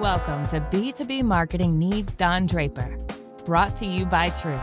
Welcome 0.00 0.46
to 0.46 0.60
B2B 0.60 1.24
Marketing 1.24 1.76
Needs 1.76 2.14
Don 2.14 2.46
Draper, 2.46 3.04
brought 3.44 3.76
to 3.78 3.84
you 3.84 4.06
by 4.06 4.28
True. 4.28 4.54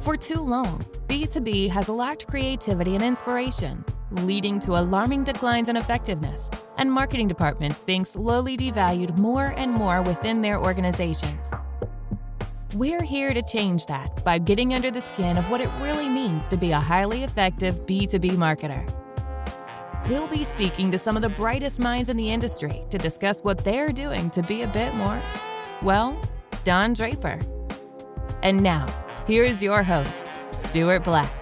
For 0.00 0.16
too 0.16 0.40
long, 0.40 0.78
B2B 1.06 1.68
has 1.68 1.90
lacked 1.90 2.26
creativity 2.26 2.94
and 2.94 3.02
inspiration, 3.02 3.84
leading 4.22 4.58
to 4.60 4.78
alarming 4.78 5.24
declines 5.24 5.68
in 5.68 5.76
effectiveness 5.76 6.48
and 6.78 6.90
marketing 6.90 7.28
departments 7.28 7.84
being 7.84 8.06
slowly 8.06 8.56
devalued 8.56 9.18
more 9.18 9.52
and 9.58 9.70
more 9.70 10.00
within 10.00 10.40
their 10.40 10.58
organizations. 10.58 11.50
We're 12.76 13.02
here 13.02 13.34
to 13.34 13.42
change 13.42 13.84
that 13.86 14.24
by 14.24 14.38
getting 14.38 14.72
under 14.72 14.90
the 14.90 15.02
skin 15.02 15.36
of 15.36 15.50
what 15.50 15.60
it 15.60 15.68
really 15.82 16.08
means 16.08 16.48
to 16.48 16.56
be 16.56 16.70
a 16.70 16.80
highly 16.80 17.22
effective 17.22 17.84
B2B 17.84 18.30
marketer. 18.30 18.99
We'll 20.10 20.26
be 20.26 20.42
speaking 20.42 20.90
to 20.90 20.98
some 20.98 21.14
of 21.14 21.22
the 21.22 21.28
brightest 21.28 21.78
minds 21.78 22.08
in 22.08 22.16
the 22.16 22.32
industry 22.32 22.82
to 22.90 22.98
discuss 22.98 23.42
what 23.42 23.62
they're 23.62 23.92
doing 23.92 24.28
to 24.30 24.42
be 24.42 24.62
a 24.62 24.66
bit 24.66 24.92
more, 24.96 25.22
well, 25.82 26.20
Don 26.64 26.94
Draper. 26.94 27.38
And 28.42 28.60
now, 28.60 28.88
here's 29.28 29.62
your 29.62 29.84
host, 29.84 30.28
Stuart 30.48 31.04
Black. 31.04 31.32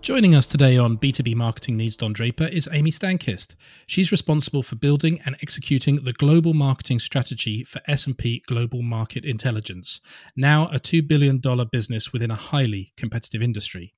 Joining 0.00 0.34
us 0.34 0.46
today 0.46 0.78
on 0.78 0.96
B2B 0.96 1.34
Marketing 1.34 1.76
Needs 1.76 1.94
Don 1.94 2.14
Draper 2.14 2.46
is 2.46 2.66
Amy 2.72 2.90
Stankist. 2.90 3.54
She's 3.86 4.10
responsible 4.10 4.62
for 4.62 4.76
building 4.76 5.20
and 5.26 5.36
executing 5.42 6.04
the 6.04 6.14
global 6.14 6.54
marketing 6.54 7.00
strategy 7.00 7.64
for 7.64 7.82
S&P 7.86 8.42
Global 8.46 8.80
Market 8.80 9.26
Intelligence, 9.26 10.00
now 10.34 10.68
a 10.68 10.78
$2 10.78 11.06
billion 11.06 11.38
business 11.70 12.14
within 12.14 12.30
a 12.30 12.34
highly 12.34 12.94
competitive 12.96 13.42
industry. 13.42 13.95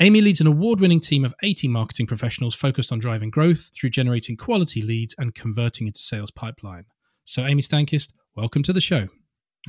Amy 0.00 0.20
leads 0.20 0.40
an 0.40 0.46
award 0.46 0.78
winning 0.78 1.00
team 1.00 1.24
of 1.24 1.34
80 1.42 1.66
marketing 1.66 2.06
professionals 2.06 2.54
focused 2.54 2.92
on 2.92 3.00
driving 3.00 3.30
growth 3.30 3.72
through 3.74 3.90
generating 3.90 4.36
quality 4.36 4.80
leads 4.80 5.12
and 5.18 5.34
converting 5.34 5.88
into 5.88 6.00
sales 6.00 6.30
pipeline. 6.30 6.84
So, 7.24 7.44
Amy 7.44 7.62
Stankist, 7.62 8.12
welcome 8.36 8.62
to 8.62 8.72
the 8.72 8.80
show. 8.80 9.08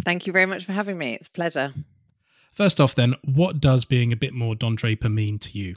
Thank 0.03 0.27
you 0.27 0.33
very 0.33 0.45
much 0.45 0.65
for 0.65 0.71
having 0.71 0.99
me. 0.99 1.13
It's 1.15 1.27
a 1.27 1.31
pleasure. 1.31 1.73
First 2.53 2.79
off, 2.79 2.93
then, 2.93 3.15
what 3.23 3.59
does 3.59 3.85
being 3.85 4.13
a 4.13 4.17
bit 4.17 4.33
more 4.33 4.53
Don 4.53 4.75
Draper 4.75 5.09
mean 5.09 5.39
to 5.39 5.57
you? 5.57 5.75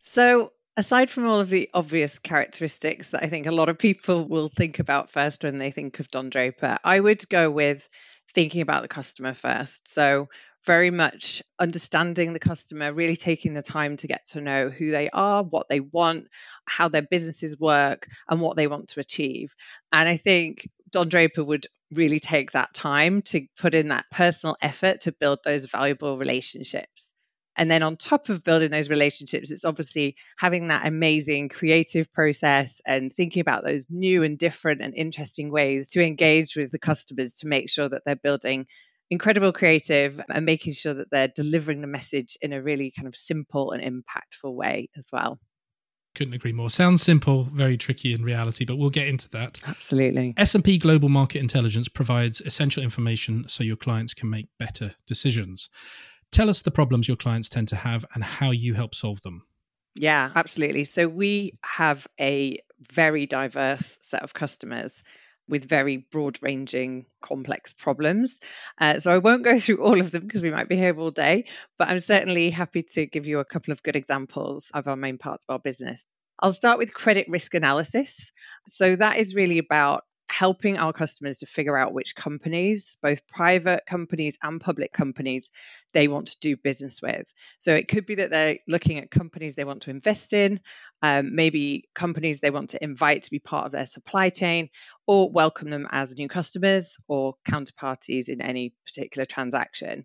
So, 0.00 0.52
aside 0.76 1.08
from 1.08 1.26
all 1.26 1.38
of 1.38 1.48
the 1.48 1.70
obvious 1.72 2.18
characteristics 2.18 3.10
that 3.10 3.22
I 3.22 3.28
think 3.28 3.46
a 3.46 3.52
lot 3.52 3.68
of 3.68 3.78
people 3.78 4.26
will 4.26 4.48
think 4.48 4.80
about 4.80 5.10
first 5.10 5.44
when 5.44 5.58
they 5.58 5.70
think 5.70 6.00
of 6.00 6.10
Don 6.10 6.30
Draper, 6.30 6.78
I 6.82 6.98
would 6.98 7.28
go 7.28 7.48
with 7.48 7.88
thinking 8.34 8.60
about 8.60 8.82
the 8.82 8.88
customer 8.88 9.34
first. 9.34 9.86
So, 9.86 10.30
very 10.66 10.90
much 10.90 11.42
understanding 11.58 12.32
the 12.32 12.38
customer, 12.38 12.92
really 12.92 13.16
taking 13.16 13.54
the 13.54 13.62
time 13.62 13.96
to 13.98 14.08
get 14.08 14.26
to 14.26 14.40
know 14.40 14.68
who 14.68 14.90
they 14.90 15.08
are, 15.08 15.42
what 15.44 15.68
they 15.68 15.80
want, 15.80 16.26
how 16.66 16.88
their 16.88 17.02
businesses 17.02 17.58
work, 17.58 18.08
and 18.28 18.40
what 18.40 18.56
they 18.56 18.66
want 18.66 18.88
to 18.88 19.00
achieve. 19.00 19.54
And 19.92 20.08
I 20.08 20.16
think 20.16 20.68
Don 20.90 21.08
Draper 21.08 21.44
would 21.44 21.66
really 21.92 22.20
take 22.20 22.52
that 22.52 22.74
time 22.74 23.22
to 23.22 23.46
put 23.58 23.74
in 23.74 23.88
that 23.88 24.06
personal 24.10 24.56
effort 24.60 25.02
to 25.02 25.12
build 25.12 25.38
those 25.44 25.66
valuable 25.66 26.18
relationships. 26.18 27.12
And 27.58 27.70
then 27.70 27.82
on 27.82 27.96
top 27.96 28.28
of 28.28 28.44
building 28.44 28.70
those 28.70 28.90
relationships, 28.90 29.50
it's 29.50 29.64
obviously 29.64 30.16
having 30.36 30.68
that 30.68 30.86
amazing 30.86 31.48
creative 31.48 32.12
process 32.12 32.82
and 32.86 33.10
thinking 33.10 33.40
about 33.40 33.64
those 33.64 33.88
new 33.90 34.24
and 34.24 34.36
different 34.36 34.82
and 34.82 34.94
interesting 34.94 35.50
ways 35.50 35.90
to 35.90 36.04
engage 36.04 36.54
with 36.54 36.70
the 36.70 36.78
customers 36.78 37.36
to 37.36 37.46
make 37.46 37.70
sure 37.70 37.88
that 37.88 38.02
they're 38.04 38.14
building 38.14 38.66
incredible 39.10 39.52
creative 39.52 40.20
and 40.28 40.44
making 40.44 40.72
sure 40.72 40.94
that 40.94 41.10
they're 41.10 41.28
delivering 41.28 41.80
the 41.80 41.86
message 41.86 42.36
in 42.40 42.52
a 42.52 42.62
really 42.62 42.90
kind 42.90 43.06
of 43.06 43.14
simple 43.14 43.72
and 43.72 43.82
impactful 43.82 44.54
way 44.54 44.88
as 44.96 45.06
well. 45.12 45.38
Couldn't 46.14 46.34
agree 46.34 46.52
more. 46.52 46.70
Sounds 46.70 47.02
simple, 47.02 47.44
very 47.44 47.76
tricky 47.76 48.14
in 48.14 48.24
reality, 48.24 48.64
but 48.64 48.76
we'll 48.76 48.90
get 48.90 49.06
into 49.06 49.28
that. 49.30 49.60
Absolutely. 49.66 50.32
S&P 50.38 50.78
Global 50.78 51.10
Market 51.10 51.40
Intelligence 51.40 51.88
provides 51.88 52.40
essential 52.40 52.82
information 52.82 53.44
so 53.48 53.62
your 53.62 53.76
clients 53.76 54.14
can 54.14 54.30
make 54.30 54.48
better 54.58 54.94
decisions. 55.06 55.68
Tell 56.32 56.48
us 56.48 56.62
the 56.62 56.70
problems 56.70 57.06
your 57.06 57.18
clients 57.18 57.50
tend 57.50 57.68
to 57.68 57.76
have 57.76 58.06
and 58.14 58.24
how 58.24 58.50
you 58.50 58.74
help 58.74 58.94
solve 58.94 59.20
them. 59.22 59.46
Yeah, 59.94 60.30
absolutely. 60.34 60.84
So 60.84 61.06
we 61.06 61.58
have 61.62 62.06
a 62.18 62.58
very 62.92 63.26
diverse 63.26 63.98
set 64.02 64.22
of 64.22 64.34
customers 64.34 65.02
with 65.48 65.68
very 65.68 65.96
broad 65.96 66.38
ranging 66.42 67.06
complex 67.22 67.72
problems. 67.72 68.38
Uh, 68.80 68.98
so 68.98 69.12
I 69.12 69.18
won't 69.18 69.44
go 69.44 69.58
through 69.60 69.82
all 69.82 70.00
of 70.00 70.10
them 70.10 70.22
because 70.22 70.42
we 70.42 70.50
might 70.50 70.68
be 70.68 70.76
here 70.76 70.98
all 70.98 71.10
day, 71.10 71.46
but 71.78 71.88
I'm 71.88 72.00
certainly 72.00 72.50
happy 72.50 72.82
to 72.94 73.06
give 73.06 73.26
you 73.26 73.38
a 73.38 73.44
couple 73.44 73.72
of 73.72 73.82
good 73.82 73.96
examples 73.96 74.70
of 74.74 74.88
our 74.88 74.96
main 74.96 75.18
parts 75.18 75.44
of 75.48 75.54
our 75.54 75.58
business. 75.58 76.06
I'll 76.38 76.52
start 76.52 76.78
with 76.78 76.92
credit 76.92 77.28
risk 77.28 77.54
analysis. 77.54 78.30
So 78.66 78.96
that 78.96 79.16
is 79.16 79.34
really 79.34 79.58
about 79.58 80.04
helping 80.28 80.76
our 80.76 80.92
customers 80.92 81.38
to 81.38 81.46
figure 81.46 81.76
out 81.76 81.92
which 81.92 82.14
companies, 82.16 82.96
both 83.02 83.26
private 83.26 83.84
companies 83.86 84.38
and 84.42 84.60
public 84.60 84.92
companies, 84.92 85.48
they 85.92 86.08
want 86.08 86.28
to 86.28 86.40
do 86.40 86.56
business 86.56 87.00
with. 87.00 87.32
So 87.58 87.74
it 87.74 87.88
could 87.88 88.06
be 88.06 88.16
that 88.16 88.30
they're 88.30 88.58
looking 88.66 88.98
at 88.98 89.10
companies 89.10 89.54
they 89.54 89.64
want 89.64 89.82
to 89.82 89.90
invest 89.90 90.32
in, 90.32 90.60
um, 91.02 91.34
maybe 91.34 91.88
companies 91.94 92.40
they 92.40 92.50
want 92.50 92.70
to 92.70 92.82
invite 92.82 93.22
to 93.22 93.30
be 93.30 93.38
part 93.38 93.66
of 93.66 93.72
their 93.72 93.86
supply 93.86 94.30
chain, 94.30 94.68
or 95.06 95.30
welcome 95.30 95.70
them 95.70 95.86
as 95.90 96.16
new 96.16 96.28
customers 96.28 96.96
or 97.06 97.34
counterparties 97.48 98.28
in 98.28 98.42
any 98.42 98.74
particular 98.84 99.24
transaction. 99.24 100.04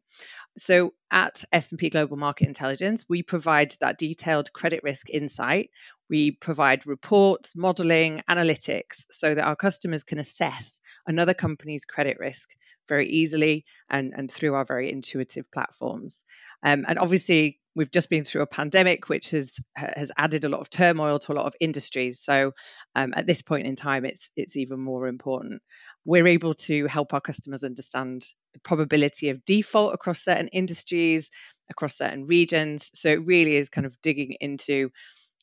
So 0.57 0.93
at 1.09 1.43
S&P 1.51 1.89
Global 1.89 2.17
Market 2.17 2.47
Intelligence, 2.47 3.05
we 3.07 3.23
provide 3.23 3.73
that 3.79 3.97
detailed 3.97 4.53
credit 4.53 4.81
risk 4.83 5.09
insight. 5.09 5.69
We 6.11 6.31
provide 6.31 6.85
reports, 6.85 7.55
modeling, 7.55 8.22
analytics 8.29 9.05
so 9.09 9.33
that 9.33 9.45
our 9.45 9.55
customers 9.55 10.03
can 10.03 10.19
assess 10.19 10.79
another 11.07 11.33
company's 11.33 11.85
credit 11.85 12.17
risk 12.19 12.49
very 12.89 13.07
easily 13.07 13.63
and, 13.89 14.13
and 14.16 14.29
through 14.29 14.53
our 14.53 14.66
very 14.66 14.91
intuitive 14.91 15.50
platforms. 15.50 16.25
Um, 16.63 16.83
and 16.88 17.00
obviously, 17.00 17.61
we've 17.75 17.89
just 17.91 18.09
been 18.09 18.25
through 18.25 18.41
a 18.41 18.47
pandemic, 18.47 19.07
which 19.07 19.31
has 19.31 19.53
has 19.75 20.11
added 20.17 20.44
a 20.44 20.50
lot 20.50 20.59
of 20.59 20.69
turmoil 20.69 21.17
to 21.19 21.31
a 21.31 21.38
lot 21.39 21.45
of 21.45 21.53
industries. 21.61 22.19
So 22.19 22.51
um, 22.94 23.13
at 23.16 23.25
this 23.25 23.41
point 23.41 23.66
in 23.66 23.75
time, 23.75 24.03
it's 24.03 24.29
it's 24.35 24.57
even 24.57 24.79
more 24.81 25.07
important. 25.07 25.61
We're 26.03 26.27
able 26.27 26.55
to 26.66 26.88
help 26.88 27.13
our 27.13 27.21
customers 27.21 27.63
understand 27.63 28.25
the 28.53 28.59
probability 28.59 29.29
of 29.29 29.45
default 29.45 29.94
across 29.94 30.21
certain 30.23 30.50
industries, 30.50 31.29
across 31.69 31.97
certain 31.97 32.25
regions. 32.25 32.89
So 32.94 33.09
it 33.09 33.25
really 33.25 33.55
is 33.55 33.69
kind 33.69 33.88
of 33.88 33.95
digging 34.01 34.35
into 34.41 34.91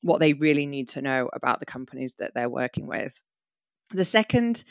what 0.03 0.21
they 0.21 0.33
really 0.33 0.67
need 0.67 0.89
to 0.89 1.03
know 1.03 1.29
about 1.33 1.61
the 1.61 1.67
companies 1.67 2.15
that 2.19 2.33
they're 2.35 2.49
working 2.49 2.87
with. 2.87 3.19
The 3.91 4.05
second 4.05 4.63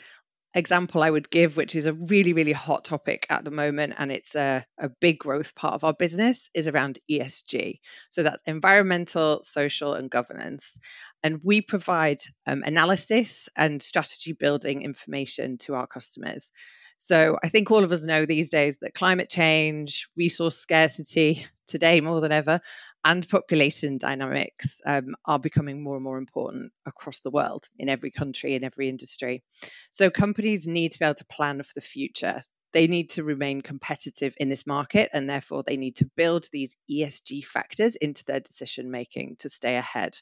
example 0.54 1.02
I 1.02 1.10
would 1.10 1.30
give, 1.30 1.56
which 1.56 1.74
is 1.74 1.86
a 1.86 1.92
really, 1.92 2.32
really 2.32 2.52
hot 2.52 2.84
topic 2.84 3.26
at 3.28 3.44
the 3.44 3.50
moment, 3.50 3.94
and 3.98 4.10
it's 4.10 4.34
a, 4.34 4.64
a 4.78 4.88
big 5.00 5.18
growth 5.18 5.54
part 5.54 5.74
of 5.74 5.84
our 5.84 5.92
business, 5.92 6.48
is 6.54 6.68
around 6.68 6.98
ESG. 7.10 7.80
So 8.10 8.22
that's 8.22 8.42
environmental, 8.46 9.42
social, 9.42 9.94
and 9.94 10.10
governance. 10.10 10.78
And 11.22 11.40
we 11.42 11.60
provide 11.60 12.18
um, 12.46 12.62
analysis 12.64 13.48
and 13.56 13.82
strategy 13.82 14.32
building 14.32 14.82
information 14.82 15.58
to 15.58 15.74
our 15.74 15.86
customers. 15.86 16.50
So 16.98 17.38
I 17.42 17.48
think 17.48 17.70
all 17.70 17.84
of 17.84 17.92
us 17.92 18.04
know 18.04 18.26
these 18.26 18.50
days 18.50 18.78
that 18.78 18.92
climate 18.92 19.30
change, 19.30 20.08
resource 20.16 20.58
scarcity, 20.58 21.46
today 21.68 22.00
more 22.00 22.20
than 22.20 22.32
ever, 22.32 22.60
and 23.04 23.26
population 23.28 23.98
dynamics 23.98 24.80
um, 24.84 25.14
are 25.24 25.38
becoming 25.38 25.82
more 25.82 25.94
and 25.94 26.04
more 26.04 26.18
important 26.18 26.72
across 26.84 27.20
the 27.20 27.30
world 27.30 27.68
in 27.78 27.88
every 27.88 28.10
country, 28.10 28.54
in 28.56 28.64
every 28.64 28.88
industry. 28.88 29.44
So 29.92 30.10
companies 30.10 30.66
need 30.66 30.90
to 30.92 30.98
be 30.98 31.04
able 31.04 31.14
to 31.14 31.24
plan 31.26 31.62
for 31.62 31.72
the 31.74 31.80
future. 31.80 32.42
They 32.72 32.88
need 32.88 33.10
to 33.10 33.24
remain 33.24 33.62
competitive 33.62 34.34
in 34.36 34.48
this 34.48 34.66
market, 34.66 35.08
and 35.12 35.30
therefore 35.30 35.62
they 35.62 35.76
need 35.76 35.96
to 35.96 36.10
build 36.16 36.48
these 36.52 36.76
ESG 36.90 37.44
factors 37.44 37.96
into 37.96 38.24
their 38.24 38.40
decision 38.40 38.90
making 38.90 39.36
to 39.38 39.48
stay 39.48 39.76
ahead 39.76 40.16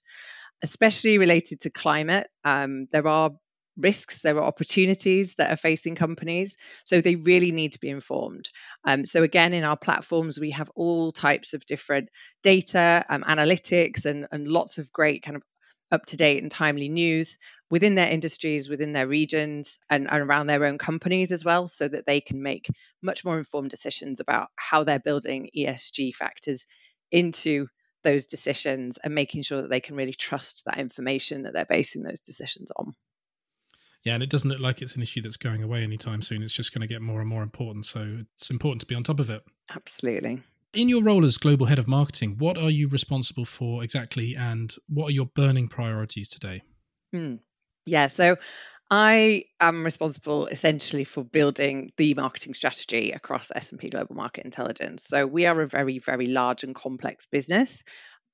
especially 0.63 1.19
related 1.19 1.61
to 1.61 1.71
climate. 1.71 2.27
Um, 2.45 2.87
there 2.91 3.07
are 3.07 3.33
risks, 3.77 4.23
there 4.23 4.37
are 4.37 4.43
opportunities 4.43 5.35
that 5.35 5.53
are 5.53 5.57
facing 5.57 5.95
companies. 5.95 6.57
So 6.85 7.01
they 7.01 7.17
really 7.17 7.53
need 7.53 7.73
to 7.73 7.81
be 7.81 7.91
informed. 7.91 8.51
Um, 8.85 9.07
so, 9.07 9.23
again, 9.23 9.53
in 9.53 9.65
our 9.65 9.77
platforms, 9.77 10.39
we 10.39 10.53
have 10.53 10.71
all 10.75 11.13
types 11.13 11.55
of 11.55 11.67
different 11.67 12.09
data, 12.43 13.05
um, 13.09 13.23
analytics, 13.23 14.07
and, 14.07 14.27
and 14.33 14.49
lots 14.49 14.79
of 14.79 14.93
great 14.93 15.23
kind 15.23 15.37
of 15.37 15.43
up 15.93 16.05
to 16.07 16.17
date 16.17 16.43
and 16.43 16.51
timely 16.51 16.89
news 16.89 17.39
within 17.71 17.95
their 17.95 18.09
industries, 18.09 18.69
within 18.69 18.93
their 18.93 19.09
regions, 19.09 19.79
and, 19.91 20.09
and, 20.11 20.23
around 20.23 20.47
their 20.47 20.65
own 20.65 20.79
companies 20.79 21.33
as 21.33 21.45
well, 21.45 21.67
so 21.67 21.87
that 21.87 22.07
they 22.07 22.21
can 22.21 22.43
make 22.43 22.69
much 23.03 23.25
more 23.25 23.39
informed 23.39 23.71
decisions 23.71 24.21
about 24.21 24.49
how 24.57 24.85
they're 24.85 24.99
building 24.99 25.51
ESG 25.57 26.15
factors 26.15 26.67
into 27.11 27.67
those 28.03 28.27
decisions 28.27 28.99
and 29.03 29.15
making 29.15 29.43
sure 29.43 29.63
that 29.63 29.71
they 29.71 29.81
can 29.81 29.97
really 29.97 30.13
trust 30.13 30.65
that 30.65 30.79
information 30.79 31.43
that 31.43 31.53
they're 31.53 31.65
basing 31.65 32.03
those 32.03 32.21
decisions 32.21 32.71
on. 32.77 32.95
Yeah, 34.07 34.15
and 34.15 34.23
it 34.23 34.31
doesn't 34.31 34.49
look 34.49 34.61
like 34.61 34.83
it's 34.83 34.95
an 34.95 35.03
issue 35.03 35.21
that's 35.21 35.37
going 35.37 35.65
away 35.65 35.83
anytime 35.83 36.23
soon. 36.23 36.45
It's 36.45 36.53
just 36.53 36.73
going 36.73 36.81
to 36.81 36.87
get 36.87 37.03
more 37.03 37.19
and 37.19 37.29
more 37.29 37.43
important. 37.43 37.87
So 37.87 38.21
it's 38.37 38.51
important 38.51 38.81
to 38.83 38.87
be 38.87 38.95
on 38.95 39.03
top 39.03 39.19
of 39.19 39.31
it. 39.31 39.43
Absolutely. 39.75 40.45
In 40.73 40.89
your 40.89 41.03
role 41.03 41.25
as 41.25 41.39
global 41.39 41.67
head 41.67 41.81
of 41.81 41.89
marketing, 41.89 42.37
what 42.39 42.57
are 42.57 42.71
you 42.71 42.87
responsible 42.87 43.45
for 43.45 43.83
exactly, 43.83 44.37
and 44.37 44.73
what 44.89 45.09
are 45.09 45.11
your 45.11 45.27
burning 45.27 45.67
priorities 45.67 46.29
today? 46.29 46.63
Hmm. 47.13 47.37
Yeah, 47.85 48.07
so 48.07 48.37
I 48.93 49.43
am 49.59 49.83
responsible 49.83 50.47
essentially 50.47 51.03
for 51.03 51.25
building 51.25 51.91
the 51.97 52.15
marketing 52.15 52.55
strategy 52.55 53.11
across 53.11 53.51
S&P 53.53 53.89
Global 53.89 54.15
Market 54.15 54.45
Intelligence. 54.45 55.03
So 55.03 55.27
we 55.27 55.47
are 55.47 55.61
a 55.61 55.67
very 55.67 55.99
very 55.99 56.27
large 56.27 56.63
and 56.63 56.77
complex 56.77 57.27
business 57.27 57.83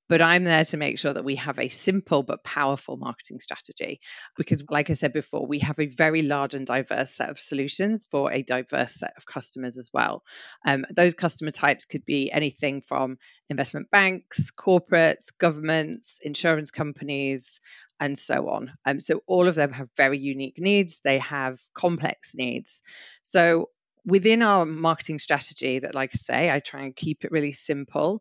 but 0.08 0.20
I'm 0.20 0.44
there 0.44 0.64
to 0.64 0.76
make 0.76 0.98
sure 0.98 1.12
that 1.12 1.24
we 1.24 1.36
have 1.36 1.58
a 1.58 1.68
simple 1.68 2.22
but 2.22 2.44
powerful 2.44 2.96
marketing 2.96 3.40
strategy. 3.40 4.00
Because, 4.36 4.64
like 4.68 4.90
I 4.90 4.94
said 4.94 5.12
before, 5.12 5.46
we 5.46 5.60
have 5.60 5.78
a 5.78 5.86
very 5.86 6.22
large 6.22 6.54
and 6.54 6.66
diverse 6.66 7.10
set 7.10 7.30
of 7.30 7.38
solutions 7.38 8.06
for 8.10 8.32
a 8.32 8.42
diverse 8.42 8.94
set 8.96 9.14
of 9.16 9.26
customers 9.26 9.78
as 9.78 9.90
well. 9.92 10.22
Um, 10.66 10.84
those 10.94 11.14
customer 11.14 11.50
types 11.50 11.84
could 11.84 12.04
be 12.04 12.30
anything 12.30 12.80
from 12.80 13.18
investment 13.48 13.90
banks, 13.90 14.50
corporates, 14.50 15.26
governments, 15.38 16.18
insurance 16.22 16.70
companies, 16.70 17.60
and 18.00 18.18
so 18.18 18.48
on. 18.48 18.72
Um, 18.84 19.00
so 19.00 19.22
all 19.26 19.46
of 19.46 19.54
them 19.54 19.72
have 19.72 19.88
very 19.96 20.18
unique 20.18 20.58
needs. 20.58 21.00
They 21.04 21.18
have 21.18 21.60
complex 21.72 22.34
needs. 22.34 22.82
So 23.22 23.70
within 24.04 24.42
our 24.42 24.66
marketing 24.66 25.20
strategy, 25.20 25.78
that 25.78 25.94
like 25.94 26.10
I 26.12 26.16
say, 26.16 26.50
I 26.50 26.58
try 26.58 26.82
and 26.82 26.96
keep 26.96 27.24
it 27.24 27.30
really 27.30 27.52
simple 27.52 28.20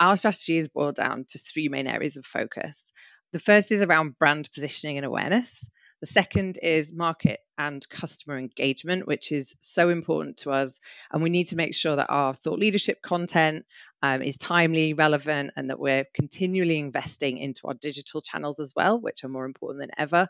our 0.00 0.16
strategy 0.16 0.56
is 0.56 0.68
boiled 0.68 0.96
down 0.96 1.24
to 1.28 1.38
three 1.38 1.68
main 1.68 1.86
areas 1.86 2.16
of 2.16 2.26
focus. 2.26 2.92
The 3.32 3.38
first 3.38 3.72
is 3.72 3.82
around 3.82 4.18
brand 4.18 4.48
positioning 4.54 4.96
and 4.96 5.06
awareness. 5.06 5.68
The 6.00 6.06
second 6.06 6.58
is 6.62 6.92
market 6.92 7.40
and 7.58 7.86
customer 7.88 8.38
engagement, 8.38 9.08
which 9.08 9.32
is 9.32 9.56
so 9.58 9.88
important 9.88 10.38
to 10.38 10.52
us. 10.52 10.78
And 11.10 11.22
we 11.22 11.30
need 11.30 11.48
to 11.48 11.56
make 11.56 11.74
sure 11.74 11.96
that 11.96 12.08
our 12.08 12.32
thought 12.32 12.60
leadership 12.60 13.02
content 13.02 13.66
um, 14.00 14.22
is 14.22 14.36
timely, 14.36 14.92
relevant, 14.94 15.50
and 15.56 15.70
that 15.70 15.80
we're 15.80 16.04
continually 16.14 16.78
investing 16.78 17.38
into 17.38 17.66
our 17.66 17.74
digital 17.74 18.22
channels 18.22 18.60
as 18.60 18.74
well, 18.76 19.00
which 19.00 19.24
are 19.24 19.28
more 19.28 19.44
important 19.44 19.82
than 19.82 19.90
ever. 19.98 20.28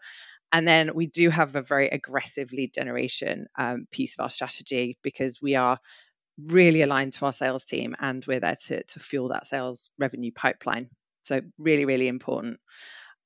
And 0.50 0.66
then 0.66 0.94
we 0.94 1.06
do 1.06 1.28
have 1.28 1.54
a 1.54 1.62
very 1.62 1.88
aggressive 1.88 2.50
lead 2.52 2.72
generation 2.72 3.46
um, 3.58 3.86
piece 3.90 4.14
of 4.18 4.22
our 4.22 4.30
strategy 4.30 4.96
because 5.02 5.42
we 5.42 5.56
are 5.56 5.78
really 6.42 6.82
aligned 6.82 7.12
to 7.14 7.26
our 7.26 7.32
sales 7.32 7.64
team 7.64 7.96
and 7.98 8.24
we're 8.26 8.40
there 8.40 8.56
to, 8.66 8.82
to 8.84 9.00
fuel 9.00 9.28
that 9.28 9.46
sales 9.46 9.90
revenue 9.98 10.32
pipeline. 10.32 10.88
So 11.22 11.40
really, 11.58 11.84
really 11.84 12.08
important. 12.08 12.60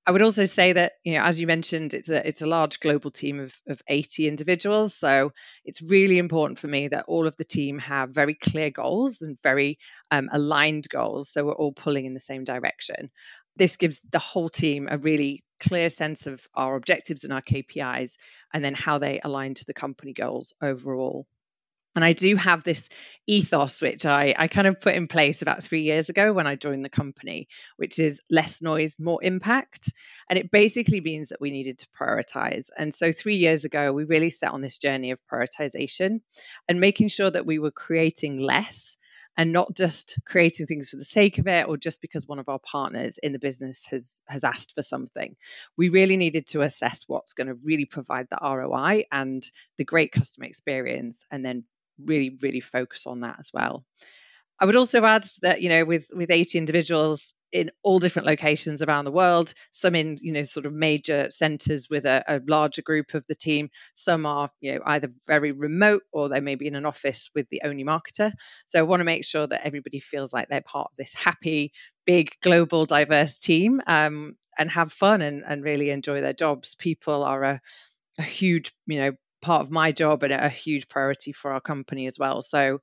I 0.05 0.11
would 0.11 0.23
also 0.23 0.47
say 0.47 0.73
that, 0.73 0.95
you 1.05 1.15
know, 1.15 1.23
as 1.23 1.39
you 1.39 1.47
mentioned, 1.47 1.95
it's 1.95 2.09
a 2.09 2.27
it's 2.27 2.43
a 2.43 2.47
large 2.47 2.81
global 2.81 3.13
team 3.13 3.39
of, 3.39 3.55
of 3.69 3.81
80 3.87 4.27
individuals. 4.27 4.97
So 4.97 5.33
it's 5.65 5.81
really 5.81 6.19
important 6.19 6.59
for 6.59 6.67
me 6.67 6.89
that 6.89 7.05
all 7.07 7.29
of 7.29 7.37
the 7.37 7.45
team 7.45 7.79
have 7.79 8.11
very 8.11 8.35
clear 8.35 8.71
goals 8.71 9.23
and 9.23 9.41
very 9.43 9.79
um, 10.11 10.29
aligned 10.33 10.89
goals. 10.89 11.31
So 11.31 11.45
we're 11.45 11.53
all 11.53 11.73
pulling 11.73 12.07
in 12.07 12.15
the 12.15 12.21
same 12.21 12.43
direction. 12.43 13.11
This 13.55 13.77
gives 13.77 14.01
the 14.11 14.19
whole 14.19 14.49
team 14.49 14.89
a 14.91 14.99
really 14.99 15.45
clear 15.61 15.89
sense 15.89 16.27
of 16.27 16.45
our 16.53 16.75
objectives 16.75 17.23
and 17.23 17.33
our 17.33 17.43
KPIs, 17.43 18.17
and 18.53 18.65
then 18.65 18.75
how 18.75 18.99
they 18.99 19.21
align 19.23 19.55
to 19.55 19.67
the 19.67 19.75
company 19.75 20.15
goals 20.15 20.53
overall. 20.61 21.29
And 21.95 22.05
I 22.05 22.15
do 22.15 22.37
have 22.37 22.65
this 22.65 22.89
ethos, 23.27 23.83
which 23.83 24.07
I, 24.07 24.35
I 24.37 24.49
kind 24.49 24.67
of 24.67 24.81
put 24.81 24.95
in 24.95 25.07
place 25.07 25.43
about 25.43 25.63
three 25.63 25.83
years 25.83 26.09
ago 26.09 26.33
when 26.33 26.47
I 26.47 26.57
joined 26.57 26.83
the 26.83 26.89
company, 26.89 27.49
which 27.77 27.99
is 27.99 28.21
less 28.31 28.63
noise, 28.63 28.97
more 28.99 29.23
impact. 29.23 29.93
And 30.31 30.39
it 30.39 30.51
basically 30.51 31.03
means 31.03 31.29
that 31.29 31.41
we 31.41 31.51
needed 31.51 31.79
to 31.79 31.89
prioritize. 31.89 32.71
And 32.77 32.95
so 32.95 33.13
three 33.13 33.37
years 33.37 33.65
ago, 33.65 33.93
we 33.93 34.05
really 34.05 34.31
set 34.31 34.53
on 34.53 34.63
this 34.63 34.79
journey 34.79 35.11
of 35.11 35.21
prioritization 35.31 36.21
and 36.67 36.81
making 36.81 37.09
sure 37.09 37.31
that 37.31 37.47
we 37.47 37.59
were 37.59 37.71
creating 37.71 38.43
less 38.43 38.97
and 39.37 39.53
not 39.53 39.75
just 39.75 40.19
creating 40.27 40.67
things 40.67 40.91
for 40.91 40.97
the 40.97 41.05
sake 41.05 41.39
of 41.39 41.47
it 41.47 41.67
or 41.69 41.77
just 41.77 42.01
because 42.03 42.27
one 42.27 42.39
of 42.39 42.49
our 42.49 42.59
partners 42.59 43.19
in 43.19 43.33
the 43.33 43.39
business 43.39 43.87
has 43.87 44.21
has 44.29 44.45
asked 44.45 44.75
for 44.75 44.83
something 44.83 45.37
we 45.77 45.89
really 45.89 46.19
needed 46.19 46.47
to 46.47 46.61
assess 46.61 47.05
what's 47.07 47.33
going 47.33 47.47
to 47.47 47.55
really 47.65 47.87
provide 47.87 48.27
the 48.29 48.39
ROI 48.43 49.05
and 49.11 49.43
the 49.79 49.85
great 49.85 50.13
customer 50.13 50.47
experience 50.47 51.25
and 51.31 51.43
then 51.45 51.65
really, 52.07 52.37
really 52.41 52.61
focus 52.61 53.07
on 53.07 53.21
that 53.21 53.37
as 53.39 53.51
well. 53.53 53.85
I 54.59 54.67
would 54.67 54.77
also 54.77 55.05
add 55.05 55.25
that, 55.43 55.63
you 55.63 55.69
know, 55.69 55.85
with, 55.85 56.09
with 56.15 56.31
80 56.31 56.59
individuals 56.59 57.35
in 57.53 57.71
all 57.83 57.99
different 57.99 58.27
locations 58.27 58.81
around 58.81 59.05
the 59.05 59.13
world, 59.13 59.53
some 59.71 59.95
in, 59.95 60.17
you 60.21 60.33
know, 60.33 60.43
sort 60.43 60.65
of 60.65 60.73
major 60.73 61.31
centers 61.31 61.89
with 61.91 62.07
a, 62.07 62.25
a 62.27 62.41
larger 62.47 62.81
group 62.81 63.15
of 63.15 63.27
the 63.27 63.35
team. 63.35 63.71
Some 63.93 64.25
are, 64.25 64.51
you 64.61 64.75
know, 64.75 64.81
either 64.87 65.13
very 65.27 65.53
remote 65.53 66.03
or 66.13 66.29
they 66.29 66.41
may 66.41 66.55
be 66.55 66.67
in 66.67 66.75
an 66.75 66.87
office 66.87 67.31
with 67.35 67.49
the 67.51 67.63
only 67.65 67.85
marketer. 67.85 68.33
So 68.67 68.79
I 68.79 68.83
want 68.83 69.01
to 69.01 69.05
make 69.05 69.25
sure 69.25 69.47
that 69.47 69.67
everybody 69.67 70.01
feels 70.01 70.33
like 70.33 70.49
they're 70.49 70.63
part 70.63 70.89
of 70.91 70.97
this 70.97 71.15
happy, 71.15 71.73
big, 72.07 72.33
global, 72.41 72.87
diverse 72.87 73.39
team 73.39 73.83
um, 73.87 74.37
and 74.59 74.71
have 74.71 74.91
fun 74.91 75.21
and, 75.21 75.45
and 75.47 75.63
really 75.63 75.91
enjoy 75.91 76.23
their 76.23 76.33
jobs. 76.33 76.75
People 76.75 77.23
are 77.23 77.43
a, 77.43 77.61
a 78.19 78.23
huge, 78.23 78.73
you 78.87 78.99
know, 78.99 79.13
part 79.43 79.63
of 79.63 79.71
my 79.71 79.93
job 79.93 80.23
and 80.23 80.33
a 80.33 80.49
huge 80.49 80.89
priority 80.89 81.33
for 81.33 81.53
our 81.53 81.61
company 81.61 82.07
as 82.07 82.19
well. 82.19 82.41
So 82.43 82.79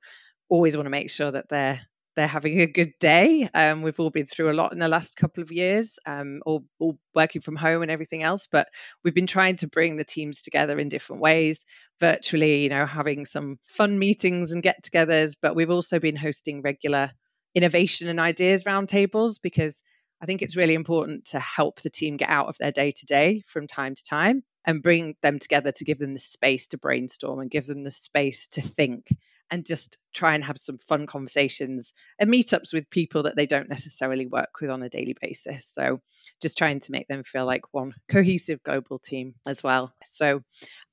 always 0.48 0.76
want 0.76 0.86
to 0.86 0.90
make 0.90 1.10
sure 1.10 1.30
that 1.30 1.48
they're 1.48 1.80
they're 2.16 2.26
having 2.26 2.60
a 2.60 2.66
good 2.66 2.92
day. 2.98 3.48
Um, 3.54 3.82
we've 3.82 3.98
all 4.00 4.10
been 4.10 4.26
through 4.26 4.50
a 4.50 4.52
lot 4.52 4.72
in 4.72 4.80
the 4.80 4.88
last 4.88 5.16
couple 5.16 5.42
of 5.42 5.52
years, 5.52 5.98
um, 6.06 6.42
all, 6.44 6.64
all 6.80 6.98
working 7.14 7.40
from 7.40 7.54
home 7.54 7.82
and 7.82 7.90
everything 7.90 8.22
else. 8.24 8.48
But 8.50 8.68
we've 9.04 9.14
been 9.14 9.28
trying 9.28 9.56
to 9.56 9.68
bring 9.68 9.96
the 9.96 10.04
teams 10.04 10.42
together 10.42 10.76
in 10.78 10.88
different 10.88 11.22
ways, 11.22 11.64
virtually, 12.00 12.64
you 12.64 12.68
know, 12.68 12.84
having 12.84 13.26
some 13.26 13.58
fun 13.68 13.98
meetings 13.98 14.50
and 14.50 14.62
get-togethers. 14.62 15.36
But 15.40 15.54
we've 15.54 15.70
also 15.70 16.00
been 16.00 16.16
hosting 16.16 16.62
regular 16.62 17.12
innovation 17.54 18.08
and 18.08 18.18
ideas 18.18 18.64
roundtables 18.64 19.40
because 19.40 19.80
I 20.20 20.26
think 20.26 20.42
it's 20.42 20.56
really 20.56 20.74
important 20.74 21.26
to 21.26 21.38
help 21.38 21.80
the 21.80 21.90
team 21.90 22.16
get 22.16 22.28
out 22.28 22.48
of 22.48 22.56
their 22.58 22.72
day 22.72 22.90
to 22.90 23.06
day 23.06 23.42
from 23.46 23.66
time 23.68 23.94
to 23.94 24.04
time 24.04 24.42
and 24.66 24.82
bring 24.82 25.16
them 25.22 25.38
together 25.38 25.72
to 25.72 25.84
give 25.84 25.98
them 25.98 26.12
the 26.12 26.18
space 26.18 26.68
to 26.68 26.78
brainstorm 26.78 27.40
and 27.40 27.50
give 27.50 27.66
them 27.66 27.82
the 27.82 27.90
space 27.90 28.48
to 28.48 28.60
think 28.60 29.08
and 29.50 29.66
just 29.66 29.98
try 30.14 30.34
and 30.34 30.44
have 30.44 30.58
some 30.58 30.78
fun 30.78 31.06
conversations 31.06 31.92
and 32.18 32.30
meetups 32.30 32.72
with 32.72 32.88
people 32.90 33.24
that 33.24 33.36
they 33.36 33.46
don't 33.46 33.68
necessarily 33.68 34.26
work 34.26 34.50
with 34.60 34.70
on 34.70 34.82
a 34.82 34.88
daily 34.88 35.16
basis. 35.20 35.66
So, 35.66 36.00
just 36.40 36.56
trying 36.56 36.80
to 36.80 36.92
make 36.92 37.08
them 37.08 37.24
feel 37.24 37.46
like 37.46 37.62
one 37.72 37.94
cohesive 38.08 38.62
global 38.62 38.98
team 38.98 39.34
as 39.46 39.62
well. 39.62 39.92
So, 40.04 40.42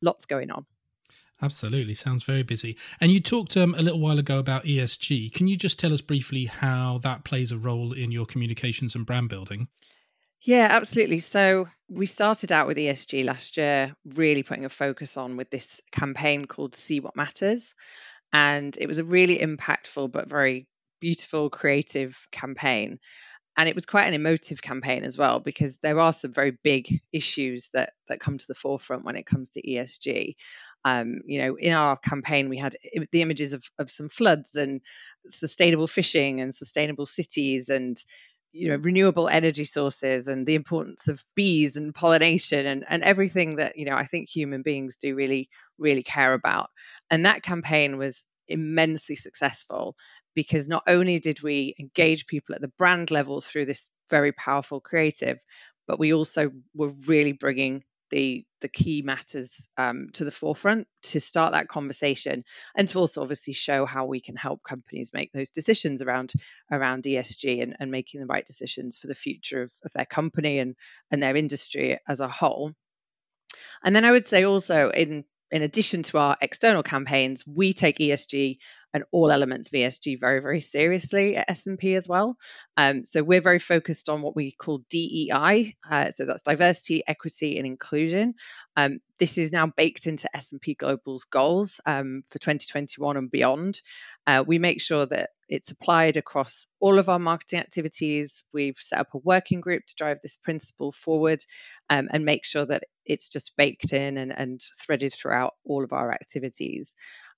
lots 0.01 0.25
going 0.25 0.51
on. 0.51 0.65
Absolutely. 1.39 1.93
Sounds 1.93 2.23
very 2.23 2.41
busy. 2.41 2.75
And 2.99 3.11
you 3.11 3.19
talked 3.19 3.55
um, 3.57 3.75
a 3.77 3.83
little 3.83 3.99
while 3.99 4.17
ago 4.17 4.39
about 4.39 4.63
ESG. 4.63 5.31
Can 5.33 5.47
you 5.47 5.55
just 5.55 5.79
tell 5.79 5.93
us 5.93 6.01
briefly 6.01 6.45
how 6.45 6.97
that 7.03 7.23
plays 7.23 7.51
a 7.51 7.57
role 7.57 7.93
in 7.93 8.11
your 8.11 8.25
communications 8.25 8.95
and 8.95 9.05
brand 9.05 9.29
building? 9.29 9.67
Yeah, 10.41 10.67
absolutely. 10.71 11.19
So 11.19 11.67
we 11.89 12.05
started 12.05 12.51
out 12.51 12.67
with 12.67 12.77
ESG 12.77 13.25
last 13.25 13.57
year, 13.57 13.95
really 14.05 14.43
putting 14.43 14.65
a 14.65 14.69
focus 14.69 15.17
on 15.17 15.35
with 15.37 15.49
this 15.49 15.81
campaign 15.91 16.45
called 16.45 16.75
See 16.75 16.99
What 16.99 17.15
Matters. 17.15 17.73
And 18.33 18.75
it 18.79 18.87
was 18.87 18.99
a 18.99 19.03
really 19.03 19.39
impactful 19.39 20.11
but 20.11 20.29
very 20.29 20.67
beautiful, 21.01 21.49
creative 21.49 22.17
campaign. 22.31 22.99
And 23.57 23.67
it 23.67 23.75
was 23.75 23.87
quite 23.87 24.07
an 24.07 24.13
emotive 24.13 24.61
campaign 24.61 25.03
as 25.03 25.17
well, 25.17 25.39
because 25.39 25.79
there 25.79 25.99
are 25.99 26.13
some 26.13 26.31
very 26.31 26.57
big 26.63 27.01
issues 27.11 27.69
that, 27.73 27.93
that 28.07 28.19
come 28.19 28.37
to 28.37 28.45
the 28.47 28.55
forefront 28.55 29.05
when 29.05 29.15
it 29.15 29.25
comes 29.25 29.51
to 29.51 29.61
ESG. 29.67 30.35
Um, 30.85 31.21
you 31.25 31.41
know, 31.41 31.55
in 31.55 31.73
our 31.73 31.97
campaign, 31.97 32.49
we 32.49 32.57
had 32.57 32.75
the 33.11 33.21
images 33.23 33.53
of, 33.53 33.63
of 33.79 33.91
some 33.91 34.09
floods 34.09 34.55
and 34.55 34.81
sustainable 35.25 35.87
fishing 35.87 36.39
and 36.39 36.53
sustainable 36.53 37.07
cities 37.07 37.69
and 37.69 37.97
you 38.57 38.69
know 38.69 38.75
renewable 38.77 39.29
energy 39.29 39.65
sources 39.65 40.27
and 40.27 40.45
the 40.45 40.55
importance 40.55 41.07
of 41.07 41.23
bees 41.35 41.77
and 41.77 41.93
pollination 41.93 42.65
and, 42.65 42.85
and 42.89 43.03
everything 43.03 43.57
that 43.57 43.77
you 43.77 43.85
know 43.85 43.95
i 43.95 44.05
think 44.05 44.27
human 44.27 44.61
beings 44.61 44.97
do 44.97 45.15
really 45.15 45.49
really 45.77 46.03
care 46.03 46.33
about. 46.33 46.69
And 47.09 47.25
that 47.25 47.43
campaign 47.43 47.97
was 47.97 48.25
immensely 48.47 49.15
successful 49.15 49.95
because 50.33 50.69
not 50.69 50.83
only 50.87 51.19
did 51.19 51.41
we 51.43 51.75
engage 51.79 52.27
people 52.27 52.55
at 52.55 52.61
the 52.61 52.71
brand 52.77 53.11
level 53.11 53.41
through 53.41 53.65
this 53.65 53.89
very 54.09 54.31
powerful 54.31 54.79
creative 54.79 55.37
but 55.85 55.99
we 55.99 56.13
also 56.13 56.51
were 56.73 56.93
really 57.07 57.33
bringing 57.33 57.83
the 58.09 58.45
the 58.61 58.67
key 58.67 59.01
matters 59.03 59.67
um, 59.77 60.09
to 60.13 60.25
the 60.25 60.31
forefront 60.31 60.87
to 61.03 61.19
start 61.19 61.53
that 61.53 61.67
conversation 61.67 62.43
and 62.75 62.87
to 62.87 62.99
also 62.99 63.21
obviously 63.21 63.53
show 63.53 63.85
how 63.85 64.05
we 64.05 64.19
can 64.19 64.35
help 64.35 64.63
companies 64.63 65.11
make 65.13 65.31
those 65.31 65.51
decisions 65.51 66.01
around 66.01 66.33
around 66.71 67.03
ESG 67.03 67.61
and, 67.61 67.75
and 67.79 67.91
making 67.91 68.19
the 68.19 68.27
right 68.27 68.45
decisions 68.45 68.97
for 68.97 69.07
the 69.07 69.15
future 69.15 69.61
of, 69.61 69.71
of 69.83 69.91
their 69.93 70.05
company 70.05 70.59
and 70.59 70.75
and 71.11 71.21
their 71.21 71.35
industry 71.35 71.99
as 72.07 72.19
a 72.19 72.27
whole. 72.27 72.73
And 73.83 73.95
then 73.95 74.05
I 74.05 74.11
would 74.11 74.27
say 74.27 74.43
also 74.43 74.89
in 74.89 75.25
in 75.51 75.61
addition 75.61 76.03
to 76.03 76.17
our 76.17 76.37
external 76.41 76.83
campaigns, 76.83 77.47
we 77.47 77.73
take 77.73 77.99
ESG 77.99 78.57
and 78.93 79.03
all 79.11 79.31
elements 79.31 79.67
of 79.67 79.73
ESG 79.73 80.19
very, 80.19 80.41
very 80.41 80.61
seriously 80.61 81.35
at 81.35 81.49
S&P 81.49 81.95
as 81.95 82.07
well. 82.07 82.37
Um, 82.77 83.03
so 83.03 83.23
we're 83.23 83.41
very 83.41 83.59
focused 83.59 84.09
on 84.09 84.21
what 84.21 84.35
we 84.35 84.51
call 84.51 84.81
DEI. 84.89 85.75
Uh, 85.89 86.11
so 86.11 86.25
that's 86.25 86.43
diversity, 86.43 87.03
equity, 87.07 87.57
and 87.57 87.67
inclusion. 87.67 88.35
Um, 88.75 88.99
this 89.19 89.37
is 89.37 89.51
now 89.51 89.67
baked 89.67 90.07
into 90.07 90.29
S&P 90.35 90.75
Global's 90.75 91.25
goals 91.25 91.81
um, 91.85 92.23
for 92.29 92.39
2021 92.39 93.17
and 93.17 93.31
beyond. 93.31 93.81
Uh, 94.25 94.43
we 94.45 94.59
make 94.59 94.81
sure 94.81 95.05
that 95.05 95.31
it's 95.49 95.71
applied 95.71 96.17
across 96.17 96.67
all 96.79 96.99
of 96.99 97.09
our 97.09 97.19
marketing 97.19 97.59
activities. 97.59 98.43
We've 98.53 98.77
set 98.77 98.99
up 98.99 99.13
a 99.13 99.19
working 99.19 99.61
group 99.61 99.83
to 99.87 99.95
drive 99.95 100.19
this 100.21 100.37
principle 100.37 100.91
forward 100.91 101.39
um, 101.89 102.09
and 102.11 102.25
make 102.25 102.45
sure 102.45 102.65
that 102.65 102.83
it's 103.05 103.29
just 103.29 103.55
baked 103.57 103.93
in 103.93 104.17
and, 104.17 104.31
and 104.31 104.61
threaded 104.79 105.13
throughout 105.13 105.55
all 105.65 105.83
of 105.83 105.93
our 105.93 106.11
activities. 106.11 106.93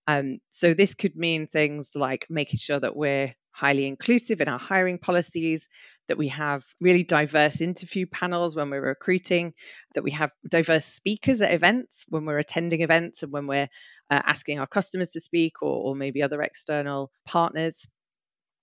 Um, 0.09 0.39
so 0.49 0.73
this 0.73 0.95
could 0.95 1.15
mean 1.15 1.45
things 1.45 1.91
like 1.95 2.25
making 2.31 2.57
sure 2.57 2.79
that 2.79 2.95
we're 2.95 3.35
highly 3.51 3.85
inclusive 3.85 4.41
in 4.41 4.47
our 4.47 4.57
hiring 4.57 4.97
policies, 4.97 5.69
that 6.07 6.17
we 6.17 6.29
have 6.29 6.63
really 6.81 7.03
diverse 7.03 7.61
interview 7.61 8.07
panels 8.07 8.55
when 8.55 8.71
we're 8.71 8.81
recruiting, 8.81 9.53
that 9.93 10.03
we 10.03 10.09
have 10.09 10.31
diverse 10.49 10.85
speakers 10.85 11.41
at 11.43 11.53
events 11.53 12.05
when 12.09 12.25
we're 12.25 12.39
attending 12.39 12.81
events 12.81 13.21
and 13.21 13.31
when 13.31 13.45
we're 13.45 13.69
uh, 14.09 14.21
asking 14.25 14.57
our 14.57 14.65
customers 14.65 15.11
to 15.11 15.19
speak 15.19 15.61
or, 15.61 15.89
or 15.89 15.95
maybe 15.95 16.23
other 16.23 16.41
external 16.41 17.11
partners. 17.27 17.85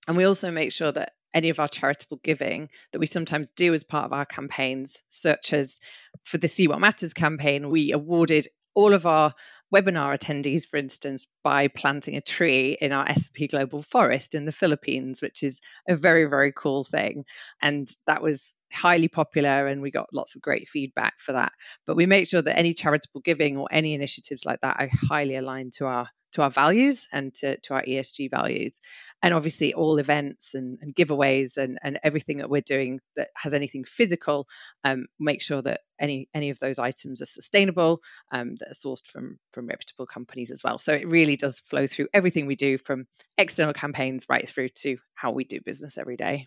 And 0.05 0.17
we 0.17 0.25
also 0.25 0.51
make 0.51 0.73
sure 0.73 0.91
that 0.91 1.13
any 1.33 1.47
of 1.47 1.61
our 1.61 1.69
charitable 1.69 2.19
giving 2.21 2.67
that 2.91 2.99
we 2.99 3.05
sometimes 3.05 3.51
do 3.51 3.73
as 3.73 3.85
part 3.85 4.03
of 4.03 4.11
our 4.11 4.25
campaigns, 4.25 5.01
such 5.07 5.53
as 5.53 5.79
for 6.25 6.39
the 6.39 6.49
See 6.49 6.67
What 6.67 6.81
Matters 6.81 7.13
campaign, 7.13 7.69
we 7.69 7.93
awarded 7.93 8.47
all 8.77 8.93
of 8.93 9.07
our 9.07 9.33
webinar 9.73 10.17
attendees, 10.17 10.67
for 10.67 10.77
instance, 10.77 11.27
by 11.43 11.67
planting 11.67 12.15
a 12.15 12.21
tree 12.21 12.77
in 12.79 12.91
our 12.91 13.07
S&P 13.07 13.47
Global 13.47 13.81
Forest 13.81 14.35
in 14.35 14.45
the 14.45 14.51
Philippines, 14.51 15.21
which 15.21 15.43
is 15.43 15.59
a 15.87 15.95
very, 15.95 16.25
very 16.25 16.53
cool 16.55 16.83
thing. 16.83 17.25
And 17.61 17.87
that 18.05 18.21
was 18.21 18.55
highly 18.71 19.07
popular 19.07 19.67
and 19.67 19.81
we 19.81 19.91
got 19.91 20.13
lots 20.13 20.35
of 20.35 20.41
great 20.41 20.67
feedback 20.67 21.19
for 21.19 21.33
that. 21.33 21.51
But 21.85 21.95
we 21.95 22.05
make 22.05 22.27
sure 22.27 22.41
that 22.41 22.57
any 22.57 22.73
charitable 22.73 23.21
giving 23.21 23.57
or 23.57 23.67
any 23.71 23.93
initiatives 23.93 24.45
like 24.45 24.61
that 24.61 24.77
are 24.79 24.89
highly 25.09 25.35
aligned 25.35 25.73
to 25.73 25.85
our 25.85 26.09
to 26.33 26.41
our 26.41 26.49
values 26.49 27.07
and 27.11 27.33
to, 27.35 27.57
to 27.61 27.73
our 27.73 27.83
ESG 27.83 28.29
values. 28.29 28.79
And 29.23 29.33
obviously, 29.33 29.73
all 29.73 29.97
events 29.97 30.53
and, 30.53 30.77
and 30.81 30.95
giveaways 30.95 31.57
and, 31.57 31.79
and 31.81 31.99
everything 32.03 32.37
that 32.37 32.49
we're 32.49 32.61
doing 32.61 32.99
that 33.15 33.29
has 33.35 33.53
anything 33.53 33.83
physical, 33.83 34.47
um, 34.83 35.07
make 35.19 35.41
sure 35.41 35.61
that 35.61 35.81
any 35.99 36.29
any 36.33 36.49
of 36.49 36.59
those 36.59 36.79
items 36.79 37.21
are 37.21 37.25
sustainable, 37.25 38.01
um, 38.31 38.55
that 38.59 38.69
are 38.69 38.73
sourced 38.73 39.05
from 39.07 39.39
from 39.51 39.67
reputable 39.67 40.05
companies 40.05 40.51
as 40.51 40.61
well. 40.63 40.77
So 40.77 40.93
it 40.93 41.11
really 41.11 41.35
does 41.35 41.59
flow 41.59 41.87
through 41.87 42.07
everything 42.13 42.45
we 42.45 42.55
do, 42.55 42.77
from 42.77 43.07
external 43.37 43.73
campaigns 43.73 44.27
right 44.29 44.47
through 44.47 44.69
to 44.83 44.97
how 45.15 45.31
we 45.31 45.43
do 45.43 45.59
business 45.61 45.97
every 45.97 46.17
day. 46.17 46.45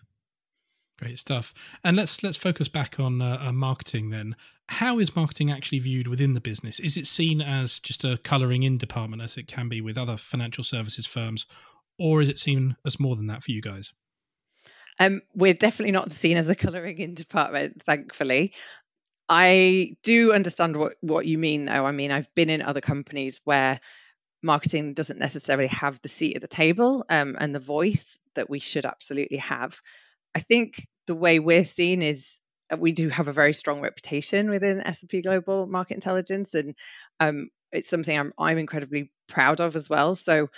Great 1.01 1.17
stuff. 1.17 1.53
And 1.83 1.97
let's 1.97 2.21
let's 2.21 2.37
focus 2.37 2.67
back 2.67 2.99
on 2.99 3.23
uh, 3.23 3.39
uh, 3.41 3.51
marketing 3.51 4.11
then. 4.11 4.35
How 4.69 4.99
is 4.99 5.15
marketing 5.15 5.49
actually 5.49 5.79
viewed 5.79 6.07
within 6.07 6.35
the 6.35 6.41
business? 6.41 6.79
Is 6.79 6.95
it 6.95 7.07
seen 7.07 7.41
as 7.41 7.79
just 7.79 8.03
a 8.03 8.19
colouring 8.23 8.61
in 8.61 8.77
department, 8.77 9.23
as 9.23 9.35
it 9.35 9.47
can 9.47 9.67
be 9.67 9.81
with 9.81 9.97
other 9.97 10.15
financial 10.15 10.63
services 10.63 11.07
firms, 11.07 11.47
or 11.97 12.21
is 12.21 12.29
it 12.29 12.37
seen 12.37 12.77
as 12.85 12.99
more 12.99 13.15
than 13.15 13.25
that 13.27 13.41
for 13.41 13.51
you 13.51 13.61
guys? 13.61 13.93
Um, 14.99 15.21
we're 15.33 15.55
definitely 15.55 15.91
not 15.91 16.11
seen 16.11 16.37
as 16.37 16.49
a 16.49 16.55
colouring 16.55 16.99
in 16.99 17.15
department, 17.15 17.81
thankfully. 17.81 18.53
I 19.27 19.95
do 20.03 20.33
understand 20.33 20.77
what, 20.77 20.93
what 21.01 21.25
you 21.25 21.39
mean, 21.39 21.65
though. 21.65 21.85
I 21.85 21.91
mean, 21.91 22.11
I've 22.11 22.33
been 22.35 22.51
in 22.51 22.61
other 22.61 22.81
companies 22.81 23.41
where 23.43 23.79
marketing 24.43 24.93
doesn't 24.93 25.17
necessarily 25.19 25.69
have 25.69 25.99
the 26.01 26.09
seat 26.09 26.35
at 26.35 26.41
the 26.41 26.47
table 26.47 27.05
um, 27.09 27.37
and 27.39 27.55
the 27.55 27.59
voice 27.59 28.19
that 28.35 28.51
we 28.51 28.59
should 28.59 28.85
absolutely 28.85 29.37
have. 29.37 29.81
I 30.35 30.39
think 30.39 30.87
the 31.07 31.15
way 31.15 31.39
we're 31.39 31.63
seen 31.63 32.01
is 32.01 32.39
uh, 32.71 32.77
we 32.77 32.91
do 32.91 33.09
have 33.09 33.27
a 33.27 33.33
very 33.33 33.53
strong 33.53 33.81
reputation 33.81 34.49
within 34.49 34.81
S&P 34.81 35.21
Global 35.21 35.67
Market 35.67 35.95
Intelligence, 35.95 36.53
and 36.53 36.75
um, 37.19 37.49
it's 37.71 37.89
something 37.89 38.17
I'm, 38.17 38.33
I'm 38.37 38.57
incredibly 38.57 39.11
proud 39.27 39.61
of 39.61 39.75
as 39.75 39.89
well. 39.89 40.15
So 40.15 40.49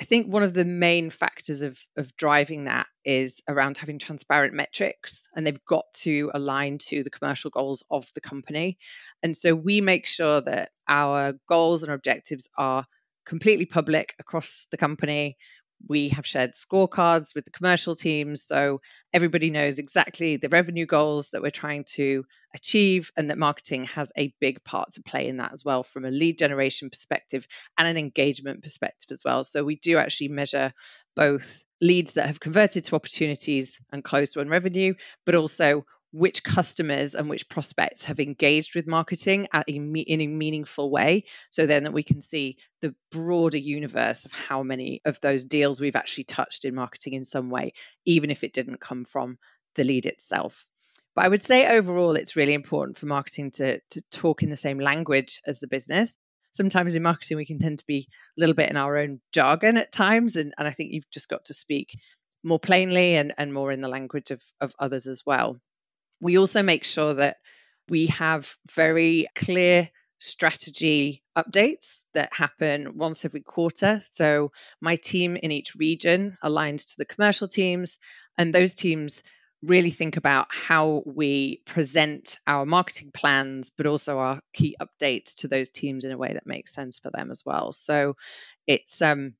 I 0.00 0.04
think 0.04 0.26
one 0.26 0.42
of 0.42 0.54
the 0.54 0.64
main 0.64 1.10
factors 1.10 1.62
of, 1.62 1.78
of 1.96 2.16
driving 2.16 2.64
that 2.64 2.86
is 3.04 3.40
around 3.48 3.78
having 3.78 3.98
transparent 3.98 4.52
metrics, 4.52 5.28
and 5.34 5.46
they've 5.46 5.64
got 5.64 5.84
to 6.00 6.30
align 6.34 6.78
to 6.78 7.04
the 7.04 7.10
commercial 7.10 7.50
goals 7.50 7.84
of 7.90 8.06
the 8.14 8.20
company. 8.20 8.78
And 9.22 9.36
so 9.36 9.54
we 9.54 9.80
make 9.80 10.06
sure 10.06 10.40
that 10.40 10.70
our 10.88 11.34
goals 11.48 11.84
and 11.84 11.92
objectives 11.92 12.48
are 12.58 12.86
completely 13.24 13.66
public 13.66 14.14
across 14.18 14.66
the 14.70 14.76
company 14.76 15.36
we 15.88 16.08
have 16.10 16.26
shared 16.26 16.52
scorecards 16.52 17.34
with 17.34 17.44
the 17.44 17.50
commercial 17.50 17.94
teams 17.94 18.46
so 18.46 18.80
everybody 19.12 19.50
knows 19.50 19.78
exactly 19.78 20.36
the 20.36 20.48
revenue 20.48 20.86
goals 20.86 21.30
that 21.30 21.42
we're 21.42 21.50
trying 21.50 21.84
to 21.84 22.24
achieve 22.54 23.10
and 23.16 23.30
that 23.30 23.38
marketing 23.38 23.84
has 23.86 24.12
a 24.16 24.32
big 24.40 24.62
part 24.64 24.92
to 24.92 25.02
play 25.02 25.28
in 25.28 25.38
that 25.38 25.52
as 25.52 25.64
well 25.64 25.82
from 25.82 26.04
a 26.04 26.10
lead 26.10 26.38
generation 26.38 26.88
perspective 26.88 27.46
and 27.76 27.88
an 27.88 27.96
engagement 27.96 28.62
perspective 28.62 29.08
as 29.10 29.22
well. 29.24 29.44
So 29.44 29.64
we 29.64 29.76
do 29.76 29.98
actually 29.98 30.28
measure 30.28 30.70
both 31.16 31.64
leads 31.80 32.12
that 32.12 32.26
have 32.26 32.40
converted 32.40 32.84
to 32.84 32.94
opportunities 32.94 33.80
and 33.92 34.02
closed 34.02 34.36
won 34.36 34.48
revenue 34.48 34.94
but 35.26 35.34
also 35.34 35.84
which 36.14 36.44
customers 36.44 37.16
and 37.16 37.28
which 37.28 37.48
prospects 37.48 38.04
have 38.04 38.20
engaged 38.20 38.76
with 38.76 38.86
marketing 38.86 39.48
a, 39.52 39.64
in 39.66 40.20
a 40.20 40.28
meaningful 40.28 40.88
way. 40.88 41.24
So 41.50 41.66
then 41.66 41.82
that 41.82 41.92
we 41.92 42.04
can 42.04 42.20
see 42.20 42.56
the 42.82 42.94
broader 43.10 43.58
universe 43.58 44.24
of 44.24 44.30
how 44.30 44.62
many 44.62 45.00
of 45.04 45.18
those 45.20 45.44
deals 45.44 45.80
we've 45.80 45.96
actually 45.96 46.24
touched 46.24 46.66
in 46.66 46.76
marketing 46.76 47.14
in 47.14 47.24
some 47.24 47.50
way 47.50 47.72
even 48.04 48.30
if 48.30 48.44
it 48.44 48.52
didn't 48.52 48.80
come 48.80 49.04
from 49.04 49.38
the 49.74 49.82
lead 49.82 50.06
itself. 50.06 50.66
But 51.16 51.24
i 51.24 51.28
would 51.28 51.42
say 51.42 51.66
overall 51.66 52.14
it's 52.14 52.36
really 52.36 52.54
important 52.54 52.96
for 52.96 53.06
marketing 53.06 53.50
to, 53.56 53.80
to 53.80 54.02
talk 54.12 54.44
in 54.44 54.50
the 54.50 54.56
same 54.56 54.78
language 54.78 55.40
as 55.48 55.58
the 55.58 55.66
business. 55.66 56.14
Sometimes 56.52 56.94
in 56.94 57.02
marketing 57.02 57.38
we 57.38 57.46
can 57.46 57.58
tend 57.58 57.80
to 57.80 57.86
be 57.88 58.06
a 58.38 58.40
little 58.40 58.54
bit 58.54 58.70
in 58.70 58.76
our 58.76 58.98
own 58.98 59.20
jargon 59.32 59.78
at 59.78 59.90
times 59.90 60.36
and, 60.36 60.54
and 60.56 60.68
i 60.68 60.70
think 60.70 60.92
you've 60.92 61.10
just 61.10 61.28
got 61.28 61.46
to 61.46 61.54
speak 61.54 61.98
more 62.44 62.60
plainly 62.60 63.16
and, 63.16 63.34
and 63.36 63.52
more 63.52 63.72
in 63.72 63.80
the 63.80 63.88
language 63.88 64.30
of, 64.30 64.40
of 64.60 64.72
others 64.78 65.08
as 65.08 65.24
well 65.26 65.58
we 66.20 66.38
also 66.38 66.62
make 66.62 66.84
sure 66.84 67.14
that 67.14 67.38
we 67.88 68.06
have 68.06 68.56
very 68.72 69.26
clear 69.34 69.90
strategy 70.18 71.22
updates 71.36 72.04
that 72.14 72.32
happen 72.32 72.96
once 72.96 73.24
every 73.24 73.42
quarter. 73.42 74.02
So, 74.12 74.52
my 74.80 74.96
team 74.96 75.36
in 75.36 75.50
each 75.52 75.74
region 75.74 76.38
aligned 76.42 76.78
to 76.80 76.94
the 76.96 77.04
commercial 77.04 77.48
teams, 77.48 77.98
and 78.38 78.54
those 78.54 78.74
teams 78.74 79.22
really 79.62 79.90
think 79.90 80.16
about 80.16 80.46
how 80.50 81.02
we 81.06 81.62
present 81.66 82.38
our 82.46 82.66
marketing 82.66 83.10
plans, 83.12 83.70
but 83.76 83.86
also 83.86 84.18
our 84.18 84.40
key 84.52 84.76
updates 84.80 85.36
to 85.36 85.48
those 85.48 85.70
teams 85.70 86.04
in 86.04 86.12
a 86.12 86.18
way 86.18 86.32
that 86.34 86.46
makes 86.46 86.74
sense 86.74 86.98
for 86.98 87.10
them 87.10 87.30
as 87.30 87.42
well. 87.44 87.72
So, 87.72 88.16
it's 88.66 89.02
um, 89.02 89.34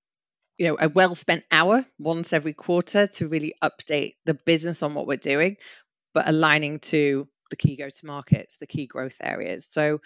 you 0.59 0.69
know 0.69 0.77
a 0.81 0.89
well 0.89 1.15
spent 1.15 1.45
hour 1.51 1.85
once 1.99 2.33
every 2.33 2.53
quarter 2.53 3.07
to 3.07 3.29
really 3.29 3.55
update 3.63 4.15
the 4.25 4.35
business 4.35 4.83
on 4.83 4.95
what 4.95 5.07
we're 5.07 5.17
doing 5.17 5.57
but 6.15 6.29
aligning 6.29 6.79
to 6.79 7.29
the 7.51 7.57
key 7.57 7.77
go 7.77 7.89
to 7.89 8.07
markets, 8.07 8.57
the 8.57 8.67
key 8.67 8.87
growth 8.87 9.17
areas. 9.21 9.67
So, 9.71 10.01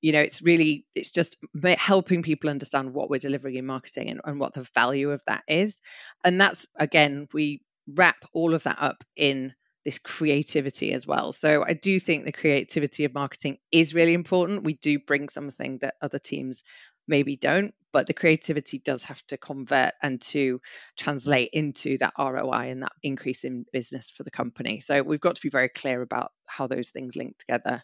you 0.00 0.12
know, 0.12 0.20
it's 0.20 0.42
really, 0.42 0.86
it's 0.94 1.10
just 1.10 1.44
helping 1.76 2.22
people 2.22 2.50
understand 2.50 2.94
what 2.94 3.10
we're 3.10 3.18
delivering 3.18 3.56
in 3.56 3.66
marketing 3.66 4.10
and, 4.10 4.20
and 4.24 4.40
what 4.40 4.54
the 4.54 4.66
value 4.74 5.10
of 5.10 5.22
that 5.26 5.42
is. 5.48 5.80
And 6.24 6.40
that's, 6.40 6.66
again, 6.76 7.28
we 7.32 7.62
wrap 7.86 8.16
all 8.32 8.54
of 8.54 8.62
that 8.62 8.78
up 8.80 9.02
in 9.16 9.54
this 9.84 9.98
creativity 9.98 10.92
as 10.92 11.06
well. 11.06 11.32
So 11.32 11.64
I 11.66 11.72
do 11.72 11.98
think 11.98 12.24
the 12.24 12.32
creativity 12.32 13.04
of 13.04 13.14
marketing 13.14 13.58
is 13.72 13.94
really 13.94 14.14
important. 14.14 14.64
We 14.64 14.74
do 14.74 14.98
bring 14.98 15.28
something 15.28 15.78
that 15.78 15.94
other 16.02 16.18
teams 16.18 16.62
maybe 17.08 17.36
don't 17.36 17.74
but 17.92 18.06
the 18.06 18.14
creativity 18.14 18.78
does 18.78 19.04
have 19.04 19.26
to 19.28 19.36
convert 19.36 19.94
and 20.02 20.20
to 20.20 20.60
translate 20.96 21.50
into 21.52 21.96
that 21.98 22.12
ROI 22.18 22.70
and 22.70 22.82
that 22.82 22.92
increase 23.02 23.44
in 23.44 23.64
business 23.72 24.10
for 24.10 24.22
the 24.22 24.30
company. 24.30 24.80
So 24.80 25.02
we've 25.02 25.20
got 25.20 25.36
to 25.36 25.42
be 25.42 25.48
very 25.48 25.68
clear 25.68 26.02
about 26.02 26.32
how 26.46 26.66
those 26.66 26.90
things 26.90 27.16
link 27.16 27.38
together. 27.38 27.82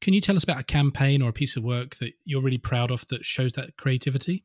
Can 0.00 0.14
you 0.14 0.20
tell 0.20 0.36
us 0.36 0.44
about 0.44 0.60
a 0.60 0.64
campaign 0.64 1.22
or 1.22 1.30
a 1.30 1.32
piece 1.32 1.56
of 1.56 1.64
work 1.64 1.96
that 1.96 2.12
you're 2.24 2.42
really 2.42 2.58
proud 2.58 2.90
of 2.90 3.06
that 3.08 3.24
shows 3.24 3.52
that 3.54 3.76
creativity? 3.76 4.44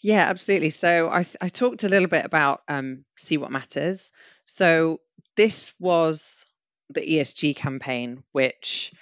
Yeah, 0.00 0.28
absolutely. 0.28 0.70
So 0.70 1.08
I, 1.08 1.24
I 1.40 1.48
talked 1.48 1.84
a 1.84 1.88
little 1.88 2.08
bit 2.08 2.24
about 2.24 2.62
um, 2.68 3.04
See 3.16 3.38
What 3.38 3.50
Matters. 3.50 4.12
So 4.44 5.00
this 5.34 5.72
was 5.80 6.44
the 6.90 7.00
ESG 7.00 7.56
campaign, 7.56 8.22
which 8.32 8.92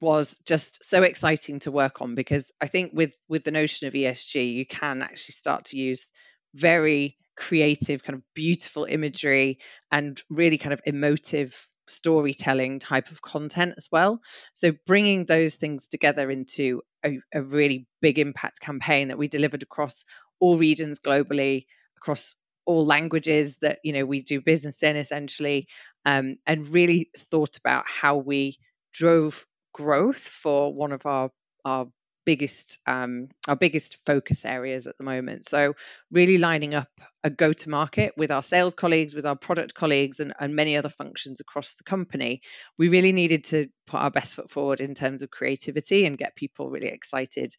was 0.00 0.38
just 0.46 0.84
so 0.84 1.02
exciting 1.02 1.58
to 1.60 1.72
work 1.72 2.00
on 2.00 2.14
because 2.14 2.52
I 2.60 2.66
think 2.68 2.92
with 2.94 3.12
with 3.28 3.44
the 3.44 3.50
notion 3.50 3.88
of 3.88 3.94
ESG, 3.94 4.54
you 4.54 4.66
can 4.66 5.02
actually 5.02 5.32
start 5.32 5.66
to 5.66 5.78
use 5.78 6.06
very 6.54 7.16
creative, 7.36 8.04
kind 8.04 8.16
of 8.16 8.22
beautiful 8.34 8.84
imagery 8.84 9.58
and 9.90 10.20
really 10.28 10.58
kind 10.58 10.72
of 10.72 10.80
emotive 10.84 11.66
storytelling 11.88 12.78
type 12.78 13.10
of 13.10 13.22
content 13.22 13.74
as 13.76 13.88
well. 13.90 14.20
So 14.52 14.72
bringing 14.86 15.24
those 15.24 15.56
things 15.56 15.88
together 15.88 16.30
into 16.30 16.82
a, 17.04 17.18
a 17.34 17.42
really 17.42 17.86
big 18.00 18.18
impact 18.18 18.60
campaign 18.60 19.08
that 19.08 19.18
we 19.18 19.26
delivered 19.28 19.62
across 19.62 20.04
all 20.38 20.56
regions 20.56 21.00
globally, 21.00 21.66
across 21.96 22.36
all 22.66 22.86
languages 22.86 23.56
that 23.62 23.78
you 23.82 23.92
know 23.92 24.04
we 24.04 24.22
do 24.22 24.40
business 24.40 24.82
in 24.82 24.96
essentially, 24.96 25.66
um, 26.04 26.36
and 26.46 26.68
really 26.68 27.10
thought 27.16 27.56
about 27.56 27.84
how 27.86 28.16
we 28.16 28.56
drove 28.92 29.46
growth 29.72 30.20
for 30.20 30.72
one 30.74 30.92
of 30.92 31.06
our 31.06 31.30
our 31.64 31.86
biggest 32.26 32.78
um, 32.86 33.28
our 33.48 33.56
biggest 33.56 33.98
focus 34.06 34.44
areas 34.44 34.86
at 34.86 34.96
the 34.98 35.04
moment. 35.04 35.46
So 35.46 35.74
really 36.10 36.38
lining 36.38 36.74
up 36.74 36.88
a 37.24 37.30
go 37.30 37.52
to 37.52 37.70
market 37.70 38.14
with 38.16 38.30
our 38.30 38.42
sales 38.42 38.74
colleagues, 38.74 39.14
with 39.14 39.26
our 39.26 39.36
product 39.36 39.74
colleagues, 39.74 40.20
and, 40.20 40.32
and 40.38 40.54
many 40.54 40.76
other 40.76 40.90
functions 40.90 41.40
across 41.40 41.74
the 41.74 41.84
company. 41.84 42.42
We 42.78 42.88
really 42.88 43.12
needed 43.12 43.44
to 43.44 43.68
put 43.86 44.00
our 44.00 44.10
best 44.10 44.34
foot 44.34 44.50
forward 44.50 44.80
in 44.80 44.94
terms 44.94 45.22
of 45.22 45.30
creativity 45.30 46.06
and 46.06 46.18
get 46.18 46.36
people 46.36 46.70
really 46.70 46.88
excited 46.88 47.54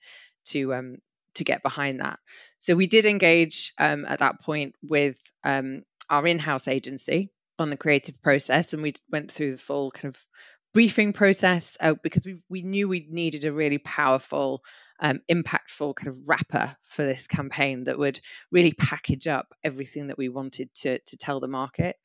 to 0.46 0.74
um, 0.74 0.98
to 1.36 1.44
get 1.44 1.64
behind 1.64 2.00
that. 2.00 2.20
So 2.60 2.76
we 2.76 2.88
did 2.88 3.06
engage 3.06 3.74
um, 3.78 4.06
at 4.06 4.20
that 4.20 4.42
point 4.42 4.76
with 4.82 5.18
um, 5.44 5.84
our 6.10 6.26
in-house 6.28 6.68
agency 6.68 7.30
on 7.58 7.70
the 7.70 7.78
creative 7.78 8.22
process, 8.22 8.74
and 8.74 8.84
we 8.84 8.94
went 9.12 9.32
through 9.32 9.52
the 9.52 9.58
full 9.58 9.92
kind 9.92 10.16
of 10.16 10.26
briefing 10.74 11.14
process 11.14 11.78
uh, 11.80 11.96
because 12.02 12.26
we, 12.26 12.38
we 12.50 12.62
knew 12.62 12.88
we 12.88 13.08
needed 13.10 13.46
a 13.46 13.54
really 13.54 13.78
powerful 13.78 14.62
um, 15.00 15.20
impactful 15.30 15.96
kind 15.96 16.10
of 16.10 16.30
wrapper 16.30 16.76
for 16.84 17.04
this 17.04 17.28
campaign 17.28 17.86
that 17.86 17.98
would 17.98 18.20
really 18.52 18.72
package 18.72 19.28
up 19.28 19.48
everything 19.64 20.08
that 20.08 20.18
we 20.18 20.30
wanted 20.30 20.74
to, 20.76 21.00
to 21.00 21.18
tell 21.18 21.40
the 21.40 21.48
market. 21.48 21.96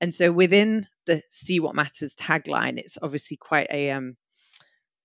And 0.00 0.12
so 0.12 0.32
within 0.32 0.86
the 1.06 1.22
see 1.30 1.60
what 1.60 1.76
matters 1.76 2.16
tagline 2.16 2.78
it's 2.78 2.98
obviously 3.00 3.36
quite 3.36 3.68
a 3.70 3.90
um, 3.92 4.16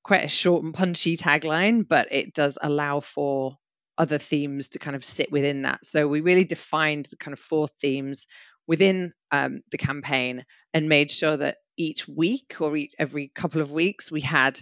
quite 0.04 0.24
a 0.24 0.30
short 0.30 0.64
and 0.64 0.74
punchy 0.74 1.18
tagline 1.18 1.88
but 1.88 2.08
it 2.12 2.34
does 2.34 2.58
allow 2.62 3.00
for 3.00 3.58
other 3.98 4.18
themes 4.18 4.70
to 4.70 4.80
kind 4.80 4.96
of 4.96 5.04
sit 5.04 5.32
within 5.32 5.64
that. 5.64 5.86
So 5.86 6.08
we 6.08 6.22
really 6.22 6.46
defined 6.46 7.08
the 7.08 7.18
kind 7.18 7.34
of 7.34 7.40
four 7.40 7.68
themes 7.82 8.28
within 8.68 9.14
um, 9.32 9.62
the 9.72 9.78
campaign 9.78 10.46
and 10.74 10.90
made 10.90 11.12
sure 11.12 11.38
that 11.38 11.58
each 11.78 12.08
week 12.08 12.56
or 12.60 12.76
each, 12.76 12.94
every 13.00 13.30
couple 13.30 13.62
of 13.62 13.72
weeks 13.72 14.12
we 14.12 14.22
had 14.22 14.60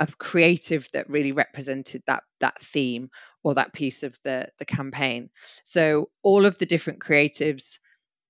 a 0.00 0.08
creative 0.18 0.88
that 0.92 1.08
really 1.08 1.32
represented 1.32 2.02
that 2.06 2.24
that 2.40 2.60
theme 2.60 3.10
or 3.44 3.54
that 3.54 3.72
piece 3.72 4.02
of 4.02 4.18
the 4.24 4.48
the 4.58 4.64
campaign. 4.64 5.30
So 5.62 6.10
all 6.22 6.44
of 6.46 6.58
the 6.58 6.66
different 6.66 7.00
creatives 7.00 7.78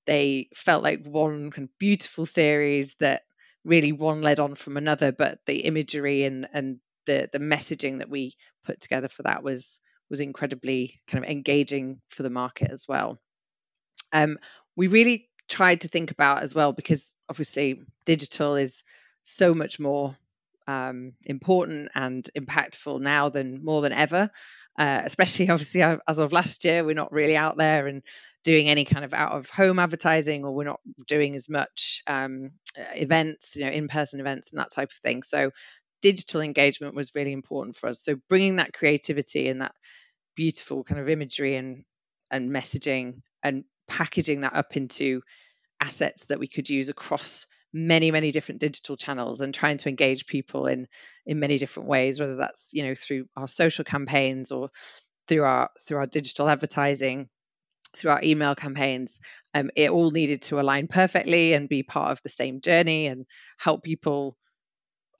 they 0.06 0.48
felt 0.54 0.82
like 0.82 1.06
one 1.06 1.50
kind 1.50 1.68
of 1.68 1.78
beautiful 1.78 2.26
series 2.26 2.96
that 2.96 3.22
really 3.64 3.92
one 3.92 4.20
led 4.20 4.40
on 4.40 4.54
from 4.54 4.76
another 4.76 5.12
but 5.12 5.38
the 5.46 5.60
imagery 5.60 6.24
and 6.24 6.46
and 6.52 6.78
the 7.06 7.28
the 7.32 7.38
messaging 7.38 7.98
that 7.98 8.10
we 8.10 8.34
put 8.64 8.80
together 8.80 9.08
for 9.08 9.22
that 9.22 9.42
was 9.42 9.80
was 10.10 10.20
incredibly 10.20 11.00
kind 11.08 11.24
of 11.24 11.30
engaging 11.30 12.00
for 12.10 12.22
the 12.22 12.30
market 12.30 12.70
as 12.70 12.86
well. 12.86 13.18
Um, 14.12 14.38
we 14.76 14.86
really 14.86 15.28
tried 15.48 15.82
to 15.82 15.88
think 15.88 16.10
about 16.10 16.42
as 16.42 16.54
well 16.54 16.72
because 16.72 17.12
obviously 17.28 17.82
digital 18.04 18.56
is 18.56 18.82
so 19.22 19.54
much 19.54 19.80
more 19.80 20.16
um, 20.66 21.12
important 21.24 21.90
and 21.94 22.28
impactful 22.38 23.00
now 23.00 23.28
than 23.28 23.64
more 23.64 23.82
than 23.82 23.92
ever. 23.92 24.30
Uh, 24.78 25.02
especially 25.04 25.48
obviously 25.50 25.82
as 25.82 26.18
of 26.18 26.32
last 26.32 26.64
year, 26.64 26.84
we're 26.84 26.94
not 26.94 27.12
really 27.12 27.36
out 27.36 27.56
there 27.56 27.86
and 27.86 28.02
doing 28.42 28.68
any 28.68 28.84
kind 28.84 29.04
of 29.04 29.14
out 29.14 29.32
of 29.32 29.48
home 29.48 29.78
advertising, 29.78 30.44
or 30.44 30.52
we're 30.52 30.64
not 30.64 30.80
doing 31.08 31.34
as 31.34 31.48
much 31.48 32.02
um, 32.06 32.50
events, 32.94 33.56
you 33.56 33.64
know, 33.64 33.70
in 33.70 33.88
person 33.88 34.20
events 34.20 34.50
and 34.50 34.60
that 34.60 34.70
type 34.70 34.90
of 34.90 34.96
thing. 34.96 35.22
So 35.22 35.50
digital 36.02 36.42
engagement 36.42 36.94
was 36.94 37.14
really 37.14 37.32
important 37.32 37.76
for 37.76 37.88
us. 37.88 38.00
So 38.00 38.16
bringing 38.28 38.56
that 38.56 38.74
creativity 38.74 39.48
and 39.48 39.62
that 39.62 39.74
beautiful 40.36 40.84
kind 40.84 41.00
of 41.00 41.08
imagery 41.08 41.56
and 41.56 41.84
and 42.30 42.50
messaging 42.50 43.22
and 43.42 43.64
packaging 43.88 44.40
that 44.42 44.54
up 44.54 44.76
into 44.76 45.22
assets 45.80 46.24
that 46.26 46.38
we 46.38 46.48
could 46.48 46.68
use 46.68 46.88
across 46.88 47.46
many 47.72 48.10
many 48.12 48.30
different 48.30 48.60
digital 48.60 48.96
channels 48.96 49.40
and 49.40 49.52
trying 49.52 49.76
to 49.76 49.88
engage 49.88 50.26
people 50.26 50.66
in 50.66 50.86
in 51.26 51.40
many 51.40 51.58
different 51.58 51.88
ways 51.88 52.20
whether 52.20 52.36
that's 52.36 52.70
you 52.72 52.84
know 52.84 52.94
through 52.94 53.26
our 53.36 53.48
social 53.48 53.84
campaigns 53.84 54.52
or 54.52 54.68
through 55.26 55.42
our 55.42 55.68
through 55.84 55.98
our 55.98 56.06
digital 56.06 56.48
advertising 56.48 57.28
through 57.94 58.10
our 58.10 58.20
email 58.22 58.54
campaigns. 58.54 59.18
Um, 59.54 59.70
it 59.76 59.90
all 59.90 60.10
needed 60.10 60.42
to 60.42 60.60
align 60.60 60.88
perfectly 60.88 61.52
and 61.52 61.68
be 61.68 61.82
part 61.82 62.12
of 62.12 62.22
the 62.22 62.28
same 62.28 62.60
journey 62.60 63.06
and 63.06 63.24
help 63.58 63.82
people 63.82 64.36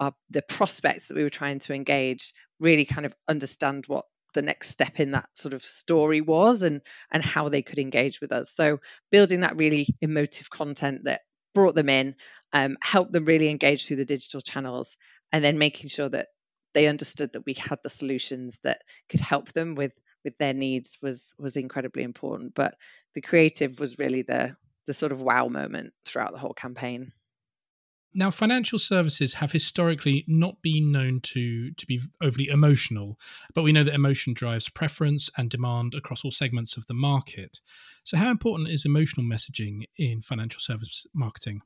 uh, 0.01 0.11
the 0.31 0.43
prospects 0.43 1.07
that 1.07 1.17
we 1.17 1.23
were 1.23 1.31
trying 1.31 1.61
to 1.61 1.73
engage 1.73 2.33
really 2.59 2.85
kind 2.85 3.07
of 3.07 3.15
understand 3.29 3.85
what 3.87 4.05
the 4.35 4.43
next 4.43 4.71
step 4.71 5.01
in 5.01 5.13
that 5.13 5.29
sort 5.35 5.55
of 5.55 5.65
story 5.65 6.21
was 6.21 6.63
and 6.63 6.83
and 7.11 7.25
how 7.25 7.49
they 7.49 7.63
could 7.63 7.79
engage 7.79 8.21
with 8.21 8.33
us. 8.33 8.51
So 8.51 8.81
building 9.11 9.41
that 9.41 9.57
really 9.57 9.87
emotive 10.01 10.51
content 10.51 11.05
that 11.05 11.23
brought 11.55 11.75
them 11.75 11.89
in 11.89 12.17
um, 12.53 12.77
helped 12.83 13.13
them 13.13 13.25
really 13.25 13.49
engage 13.49 13.87
through 13.87 13.97
the 13.97 14.05
digital 14.05 14.41
channels 14.41 14.97
and 15.33 15.43
then 15.43 15.59
making 15.59 15.89
sure 15.89 16.09
that 16.09 16.29
they 16.75 16.89
understood 16.89 17.33
that 17.33 17.47
we 17.47 17.55
had 17.55 17.79
the 17.83 17.89
solutions 17.89 18.61
that 18.65 18.83
could 19.09 19.21
help 19.21 19.53
them 19.53 19.75
with 19.75 19.93
with 20.25 20.37
their 20.39 20.55
needs 20.55 20.99
was 21.03 21.33
was 21.39 21.57
incredibly 21.57 22.03
important. 22.03 22.55
But 22.55 22.75
the 23.15 23.21
creative 23.21 23.81
was 23.81 23.99
really 23.99 24.23
the 24.23 24.57
the 24.87 24.93
sort 24.93 25.13
of 25.13 25.23
wow 25.23 25.49
moment 25.49 25.93
throughout 26.05 26.33
the 26.33 26.39
whole 26.39 26.53
campaign 26.53 27.13
now, 28.15 28.31
financial 28.31 28.79
services 28.79 29.35
have 29.35 29.51
historically 29.51 30.25
not 30.29 30.63
been 30.63 30.93
known 30.93 31.21
to, 31.21 31.73
to 31.73 31.87
be 31.87 32.01
overly 32.23 32.49
emotional, 32.49 33.19
but 33.55 33.63
we 33.63 33.73
know 33.73 33.83
that 33.83 33.95
emotion 33.95 34.35
drives 34.35 34.69
preference 34.69 35.29
and 35.37 35.51
demand 35.51 35.95
across 35.95 36.25
all 36.25 36.31
segments 36.31 36.77
of 36.77 36.87
the 36.87 36.95
market. 36.95 37.61
So, 38.05 38.17
how 38.17 38.31
important 38.31 38.69
is 38.69 38.85
emotional 38.85 39.27
messaging 39.27 39.85
in 39.97 40.21
financial 40.21 40.61
service 40.61 41.07
marketing? 41.13 41.63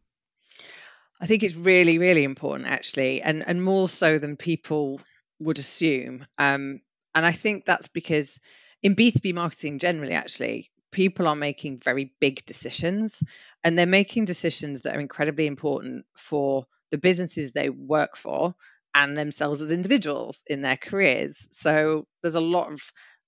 I 1.20 1.26
think 1.26 1.42
it's 1.42 1.54
really, 1.54 1.98
really 1.98 2.24
important, 2.24 2.68
actually, 2.68 3.20
and, 3.20 3.44
and 3.46 3.62
more 3.62 3.88
so 3.88 4.18
than 4.18 4.36
people 4.36 5.00
would 5.40 5.58
assume. 5.58 6.26
Um, 6.38 6.80
and 7.14 7.26
I 7.26 7.32
think 7.32 7.66
that's 7.66 7.88
because 7.88 8.40
in 8.82 8.96
B2B 8.96 9.34
marketing 9.34 9.78
generally, 9.78 10.14
actually, 10.14 10.70
people 10.90 11.26
are 11.26 11.36
making 11.36 11.80
very 11.80 12.12
big 12.20 12.44
decisions 12.46 13.22
and 13.64 13.78
they're 13.78 13.86
making 13.86 14.24
decisions 14.24 14.82
that 14.82 14.96
are 14.96 15.00
incredibly 15.00 15.46
important 15.46 16.06
for 16.16 16.64
the 16.90 16.98
businesses 16.98 17.52
they 17.52 17.68
work 17.70 18.16
for 18.16 18.54
and 18.94 19.16
themselves 19.16 19.60
as 19.60 19.70
individuals 19.70 20.42
in 20.46 20.62
their 20.62 20.76
careers. 20.76 21.46
So 21.50 22.06
there's 22.22 22.34
a 22.34 22.40
lot 22.40 22.72
of 22.72 22.80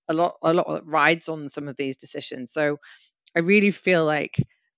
a 0.08 0.14
lot 0.14 0.34
a 0.42 0.52
lot 0.52 0.66
that 0.68 0.86
rides 0.86 1.28
on 1.28 1.48
some 1.48 1.68
of 1.68 1.76
these 1.76 1.96
decisions. 1.96 2.52
So 2.52 2.78
I 3.36 3.40
really 3.40 3.70
feel 3.70 4.04
like 4.04 4.36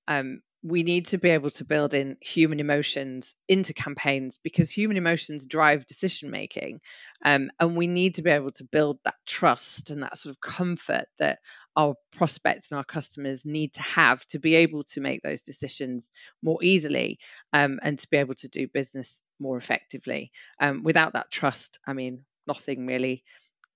um, 0.08 0.40
we 0.62 0.84
need 0.84 1.06
to 1.06 1.18
be 1.18 1.30
able 1.30 1.50
to 1.50 1.64
build 1.64 1.92
in 1.94 2.16
human 2.20 2.60
emotions 2.60 3.34
into 3.48 3.74
campaigns 3.74 4.38
because 4.42 4.70
human 4.70 4.96
emotions 4.96 5.46
drive 5.46 5.86
decision 5.86 6.30
making 6.30 6.80
um, 7.24 7.50
and 7.58 7.76
we 7.76 7.88
need 7.88 8.14
to 8.14 8.22
be 8.22 8.30
able 8.30 8.52
to 8.52 8.64
build 8.64 8.98
that 9.04 9.16
trust 9.26 9.90
and 9.90 10.02
that 10.02 10.16
sort 10.16 10.34
of 10.34 10.40
comfort 10.40 11.06
that 11.18 11.40
our 11.76 11.94
prospects 12.12 12.70
and 12.70 12.78
our 12.78 12.84
customers 12.84 13.46
need 13.46 13.72
to 13.72 13.82
have 13.82 14.24
to 14.26 14.38
be 14.38 14.56
able 14.56 14.84
to 14.84 15.00
make 15.00 15.22
those 15.22 15.42
decisions 15.42 16.10
more 16.42 16.58
easily 16.62 17.18
um, 17.52 17.78
and 17.82 17.98
to 17.98 18.08
be 18.10 18.16
able 18.16 18.34
to 18.34 18.48
do 18.48 18.68
business 18.68 19.20
more 19.38 19.56
effectively 19.56 20.30
um, 20.60 20.82
without 20.82 21.14
that 21.14 21.30
trust 21.30 21.78
i 21.86 21.92
mean 21.92 22.24
nothing 22.46 22.86
really 22.86 23.22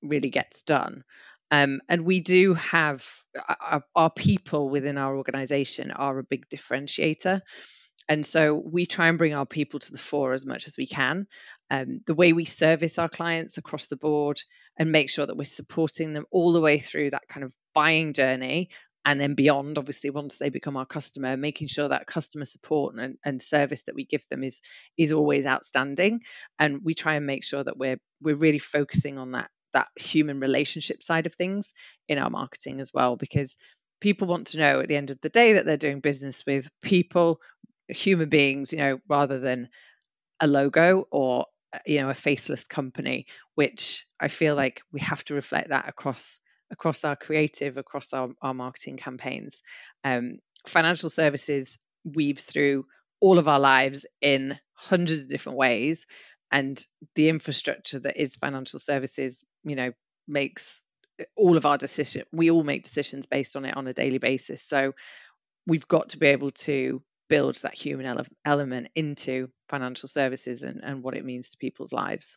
really 0.02 0.30
gets 0.30 0.62
done 0.62 1.02
um, 1.50 1.80
and 1.88 2.04
we 2.04 2.20
do 2.20 2.54
have 2.54 3.06
our, 3.36 3.56
uh, 3.60 3.76
uh, 3.76 3.80
our 3.94 4.10
people 4.10 4.68
within 4.68 4.98
our 4.98 5.16
organization 5.16 5.90
are 5.90 6.18
a 6.18 6.24
big 6.24 6.48
differentiator. 6.48 7.40
And 8.08 8.24
so 8.24 8.54
we 8.54 8.86
try 8.86 9.08
and 9.08 9.18
bring 9.18 9.34
our 9.34 9.46
people 9.46 9.80
to 9.80 9.92
the 9.92 9.98
fore 9.98 10.32
as 10.32 10.46
much 10.46 10.66
as 10.66 10.76
we 10.76 10.86
can. 10.86 11.26
Um, 11.70 12.00
the 12.06 12.14
way 12.14 12.32
we 12.32 12.44
service 12.44 12.98
our 12.98 13.08
clients 13.08 13.58
across 13.58 13.88
the 13.88 13.96
board 13.96 14.38
and 14.78 14.92
make 14.92 15.10
sure 15.10 15.26
that 15.26 15.36
we're 15.36 15.44
supporting 15.44 16.12
them 16.12 16.26
all 16.30 16.52
the 16.52 16.60
way 16.60 16.78
through 16.78 17.10
that 17.10 17.26
kind 17.28 17.42
of 17.44 17.52
buying 17.74 18.12
journey 18.12 18.70
and 19.06 19.20
then 19.20 19.34
beyond 19.34 19.78
obviously 19.78 20.10
once 20.10 20.36
they 20.36 20.50
become 20.50 20.76
our 20.76 20.84
customer 20.84 21.36
making 21.36 21.68
sure 21.68 21.88
that 21.88 22.08
customer 22.08 22.44
support 22.44 22.96
and, 22.96 23.16
and 23.24 23.40
service 23.40 23.84
that 23.84 23.94
we 23.94 24.04
give 24.04 24.26
them 24.28 24.42
is 24.42 24.60
is 24.98 25.12
always 25.12 25.46
outstanding. 25.46 26.20
And 26.58 26.80
we 26.84 26.94
try 26.94 27.14
and 27.14 27.24
make 27.24 27.44
sure 27.44 27.62
that 27.62 27.78
we're 27.78 27.98
we're 28.20 28.34
really 28.34 28.58
focusing 28.58 29.16
on 29.16 29.32
that 29.32 29.48
that 29.72 29.88
human 29.96 30.40
relationship 30.40 31.02
side 31.02 31.26
of 31.26 31.34
things 31.34 31.72
in 32.08 32.18
our 32.18 32.30
marketing 32.30 32.80
as 32.80 32.92
well 32.92 33.16
because 33.16 33.56
people 34.00 34.26
want 34.26 34.48
to 34.48 34.58
know 34.58 34.80
at 34.80 34.88
the 34.88 34.96
end 34.96 35.10
of 35.10 35.20
the 35.20 35.28
day 35.28 35.54
that 35.54 35.66
they're 35.66 35.76
doing 35.76 36.00
business 36.00 36.44
with 36.44 36.68
people 36.82 37.38
human 37.88 38.28
beings 38.28 38.72
you 38.72 38.78
know 38.78 38.98
rather 39.08 39.38
than 39.38 39.68
a 40.40 40.46
logo 40.46 41.06
or 41.12 41.46
you 41.84 42.00
know 42.00 42.08
a 42.08 42.14
faceless 42.14 42.66
company 42.66 43.26
which 43.54 44.06
i 44.20 44.28
feel 44.28 44.54
like 44.54 44.82
we 44.92 45.00
have 45.00 45.24
to 45.24 45.34
reflect 45.34 45.70
that 45.70 45.88
across 45.88 46.40
across 46.70 47.04
our 47.04 47.16
creative 47.16 47.78
across 47.78 48.12
our, 48.12 48.30
our 48.42 48.54
marketing 48.54 48.96
campaigns. 48.96 49.62
Um, 50.04 50.38
financial 50.66 51.10
services 51.10 51.78
weaves 52.04 52.44
through 52.44 52.86
all 53.20 53.38
of 53.38 53.48
our 53.48 53.60
lives 53.60 54.04
in 54.20 54.58
hundreds 54.74 55.22
of 55.22 55.28
different 55.28 55.58
ways 55.58 56.06
and 56.52 56.80
the 57.14 57.28
infrastructure 57.28 57.98
that 57.98 58.20
is 58.20 58.36
financial 58.36 58.78
services 58.78 59.44
you 59.64 59.76
know 59.76 59.92
makes 60.28 60.82
all 61.36 61.56
of 61.56 61.64
our 61.64 61.78
decision 61.78 62.24
we 62.32 62.50
all 62.50 62.62
make 62.62 62.82
decisions 62.82 63.26
based 63.26 63.56
on 63.56 63.64
it 63.64 63.76
on 63.76 63.86
a 63.86 63.92
daily 63.92 64.18
basis. 64.18 64.62
So 64.62 64.92
we've 65.66 65.88
got 65.88 66.10
to 66.10 66.18
be 66.18 66.26
able 66.26 66.50
to 66.50 67.02
build 67.28 67.56
that 67.62 67.74
human 67.74 68.06
ele- 68.06 68.26
element 68.44 68.88
into 68.94 69.48
financial 69.68 70.08
services 70.08 70.62
and, 70.62 70.80
and 70.84 71.02
what 71.02 71.16
it 71.16 71.24
means 71.24 71.50
to 71.50 71.58
people's 71.58 71.92
lives 71.92 72.36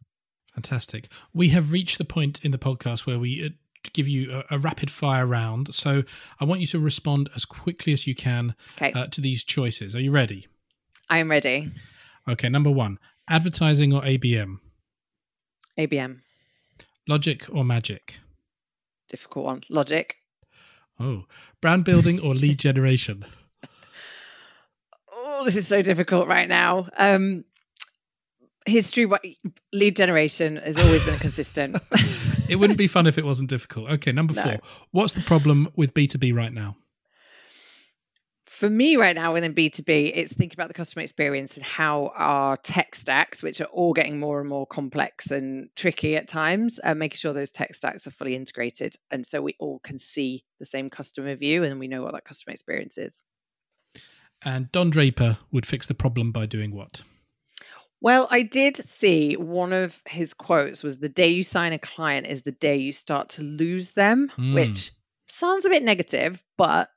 Fantastic. 0.54 1.08
We 1.32 1.50
have 1.50 1.72
reached 1.72 2.00
the 2.00 2.06
point 2.06 2.44
in 2.44 2.50
the 2.50 2.58
podcast 2.58 3.06
where 3.06 3.20
we 3.20 3.46
uh, 3.46 3.50
give 3.94 4.08
you 4.08 4.32
a, 4.50 4.56
a 4.56 4.58
rapid 4.58 4.90
fire 4.90 5.26
round. 5.26 5.72
So 5.76 6.04
I 6.40 6.46
want 6.46 6.60
you 6.60 6.66
to 6.68 6.80
respond 6.80 7.30
as 7.36 7.46
quickly 7.46 7.94
as 7.94 8.08
you 8.08 8.16
can 8.16 8.56
Okay. 8.76 8.92
uh, 8.94 9.06
to 9.08 9.22
these 9.22 9.44
choices. 9.44 9.96
Are 9.96 10.02
you 10.02 10.10
ready? 10.10 10.48
I 11.08 11.20
am 11.20 11.30
ready. 11.30 11.70
Okay, 12.28 12.50
number 12.50 12.72
one 12.72 12.98
advertising 13.30 13.94
or 13.94 14.02
ABM? 14.02 14.58
ABM. 15.78 16.18
Logic 17.08 17.46
or 17.54 17.64
magic? 17.64 18.18
Difficult 19.08 19.46
one. 19.46 19.62
Logic. 19.70 20.16
Oh, 21.00 21.26
brand 21.62 21.86
building 21.86 22.20
or 22.20 22.34
lead 22.34 22.58
generation? 22.60 23.24
Oh, 25.40 25.46
this 25.46 25.56
is 25.56 25.70
so 25.70 25.82
difficult 25.82 26.28
right 26.28 26.50
now. 26.50 26.90
Um, 26.98 27.46
history, 28.66 29.10
lead 29.72 29.96
generation 29.96 30.58
has 30.58 30.78
always 30.78 31.06
been 31.06 31.18
consistent. 31.18 31.78
It 32.50 32.56
wouldn't 32.56 32.80
be 32.80 32.88
fun 32.88 33.06
if 33.06 33.20
it 33.20 33.24
wasn't 33.24 33.52
difficult. 33.52 33.92
Okay, 33.92 34.12
number 34.12 34.34
No. 34.34 34.42
four. 34.42 34.60
What's 34.90 35.14
the 35.14 35.22
problem 35.22 35.70
with 35.76 35.94
B2B 35.94 36.34
right 36.36 36.52
now? 36.52 36.78
For 38.48 38.68
me, 38.68 38.96
right 38.98 39.16
now 39.16 39.34
within 39.34 39.54
B2B, 39.54 40.12
it's 40.16 40.34
thinking 40.34 40.56
about 40.56 40.68
the 40.68 40.74
customer 40.74 41.04
experience 41.04 41.58
and 41.58 41.66
how 41.66 42.12
our 42.16 42.58
tech 42.58 42.96
stacks, 42.96 43.44
which 43.44 43.62
are 43.62 43.66
all 43.66 43.94
getting 43.94 44.20
more 44.20 44.40
and 44.40 44.50
more 44.50 44.66
complex 44.66 45.30
and 45.30 45.70
tricky 45.76 46.16
at 46.16 46.28
times, 46.28 46.80
uh, 46.84 46.96
making 46.96 47.18
sure 47.18 47.34
those 47.34 47.52
tech 47.52 47.76
stacks 47.76 48.08
are 48.08 48.12
fully 48.12 48.34
integrated. 48.34 48.96
And 49.12 49.24
so 49.24 49.44
we 49.44 49.56
all 49.60 49.78
can 49.78 50.00
see 50.00 50.44
the 50.58 50.66
same 50.66 50.90
customer 50.90 51.36
view 51.36 51.64
and 51.64 51.80
we 51.80 51.88
know 51.88 52.02
what 52.02 52.14
that 52.14 52.26
customer 52.26 52.54
experience 52.54 52.98
is. 52.98 53.22
And 54.44 54.72
Don 54.72 54.90
Draper 54.90 55.38
would 55.52 55.66
fix 55.66 55.88
the 55.88 55.94
problem 55.94 56.32
by 56.32 56.46
doing 56.46 56.74
what? 56.74 57.04
Well, 58.02 58.28
I 58.32 58.44
did 58.44 58.78
see 58.78 59.36
one 59.36 59.74
of 59.74 60.02
his 60.08 60.34
quotes 60.34 60.84
was 60.84 61.00
the 61.00 61.10
day 61.10 61.30
you 61.30 61.44
sign 61.44 61.74
a 61.74 61.80
client 61.80 62.28
is 62.28 62.44
the 62.44 62.54
day 62.54 62.78
you 62.78 62.94
start 62.94 63.30
to 63.32 63.44
lose 63.44 63.90
them, 63.90 64.30
Hmm. 64.36 64.54
which 64.54 64.92
sounds 65.28 65.66
a 65.66 65.70
bit 65.70 65.84
negative, 65.84 66.42
but 66.58 66.90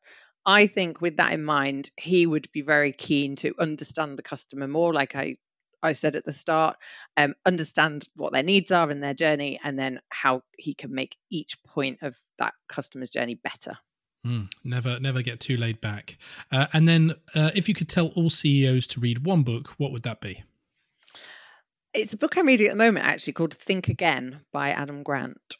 I 0.47 0.69
think 0.69 1.01
with 1.01 1.17
that 1.17 1.33
in 1.33 1.45
mind, 1.45 1.91
he 1.97 2.27
would 2.27 2.51
be 2.53 2.63
very 2.63 2.93
keen 2.93 3.37
to 3.37 3.55
understand 3.59 4.17
the 4.17 4.23
customer 4.23 4.69
more, 4.69 4.93
like 4.93 5.17
I 5.17 5.39
I 5.85 5.95
said 5.95 6.15
at 6.15 6.25
the 6.25 6.33
start, 6.33 6.77
um, 7.17 7.35
understand 7.45 8.07
what 8.15 8.33
their 8.33 8.45
needs 8.45 8.71
are 8.71 8.89
in 8.93 9.01
their 9.01 9.15
journey, 9.15 9.59
and 9.65 9.77
then 9.77 10.01
how 10.11 10.45
he 10.57 10.75
can 10.75 10.95
make 10.95 11.17
each 11.29 11.61
point 11.65 11.99
of 12.03 12.17
that 12.39 12.55
customer's 12.69 13.11
journey 13.11 13.35
better. 13.35 13.77
Hmm, 14.25 14.45
never, 14.63 15.01
never 15.01 15.21
get 15.23 15.41
too 15.41 15.57
laid 15.57 15.81
back. 15.81 16.17
Uh, 16.51 16.67
and 16.73 16.89
then, 16.89 17.15
uh, 17.35 17.51
if 17.55 17.69
you 17.69 17.75
could 17.75 17.89
tell 17.89 18.09
all 18.09 18.31
CEOs 18.31 18.87
to 18.89 19.01
read 19.01 19.25
one 19.25 19.43
book, 19.43 19.69
what 19.79 19.91
would 19.91 20.05
that 20.05 20.21
be? 20.21 20.45
It's 21.93 22.13
a 22.13 22.17
book 22.17 22.37
I'm 22.39 22.47
reading 22.47 22.69
at 22.69 22.73
the 22.73 22.85
moment, 22.85 23.05
actually, 23.05 23.35
called 23.35 23.53
Think 23.53 23.89
Again 23.89 24.41
by 24.53 24.71
Adam 24.71 25.03
Grant. 25.03 25.57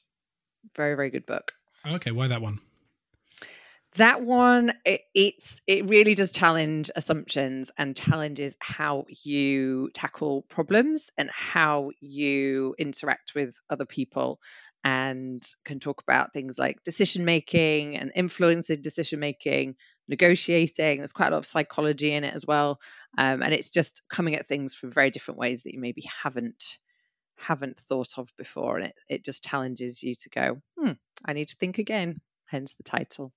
Very, 0.77 0.95
very 0.95 1.11
good 1.11 1.27
book. 1.27 1.53
Okay, 1.87 2.13
why 2.13 2.29
that 2.29 2.41
one? 2.41 2.61
That 3.97 4.23
one, 4.23 4.73
it, 4.87 5.03
it's 5.15 5.61
it 5.67 5.91
really 5.91 6.15
does 6.15 6.33
challenge 6.33 6.91
assumptions 6.97 7.71
and 7.77 7.95
challenges 7.95 8.57
how 8.59 9.05
you 9.23 9.91
tackle 9.93 10.43
problems 10.43 11.11
and 11.19 11.29
how 11.31 11.91
you 12.01 12.75
interact 12.79 13.35
with 13.35 13.55
other 13.69 13.85
people, 13.85 14.41
and 14.85 15.43
can 15.65 15.79
talk 15.79 16.03
about 16.03 16.33
things 16.33 16.59
like 16.59 16.83
decision 16.83 17.25
making 17.25 17.97
and 17.97 18.13
influencing 18.15 18.83
decision 18.83 19.21
making, 19.21 19.77
negotiating. 20.09 20.99
There's 20.99 21.13
quite 21.13 21.29
a 21.29 21.31
lot 21.31 21.39
of 21.39 21.47
psychology 21.47 22.13
in 22.13 22.25
it 22.25 22.35
as 22.35 22.47
well, 22.47 22.81
um, 23.19 23.43
and 23.43 23.53
it's 23.55 23.71
just 23.71 24.03
coming 24.11 24.35
at 24.35 24.49
things 24.49 24.75
from 24.75 24.91
very 24.91 25.11
different 25.11 25.39
ways 25.39 25.63
that 25.63 25.75
you 25.75 25.81
maybe 25.81 26.05
haven't 26.23 26.79
haven't 27.39 27.79
thought 27.79 28.19
of 28.19 28.29
before, 28.37 28.79
and 28.79 28.89
it 28.89 28.95
it 29.09 29.25
just 29.25 29.45
challenges 29.45 30.03
you 30.03 30.15
to 30.15 30.31
go, 30.31 30.63
hmm, 30.79 30.93
I 31.25 31.33
need 31.33 31.49
to 31.49 31.57
think 31.57 31.79
again. 31.79 32.21
Hence 32.47 32.75
the 32.75 32.83
title. 32.83 33.33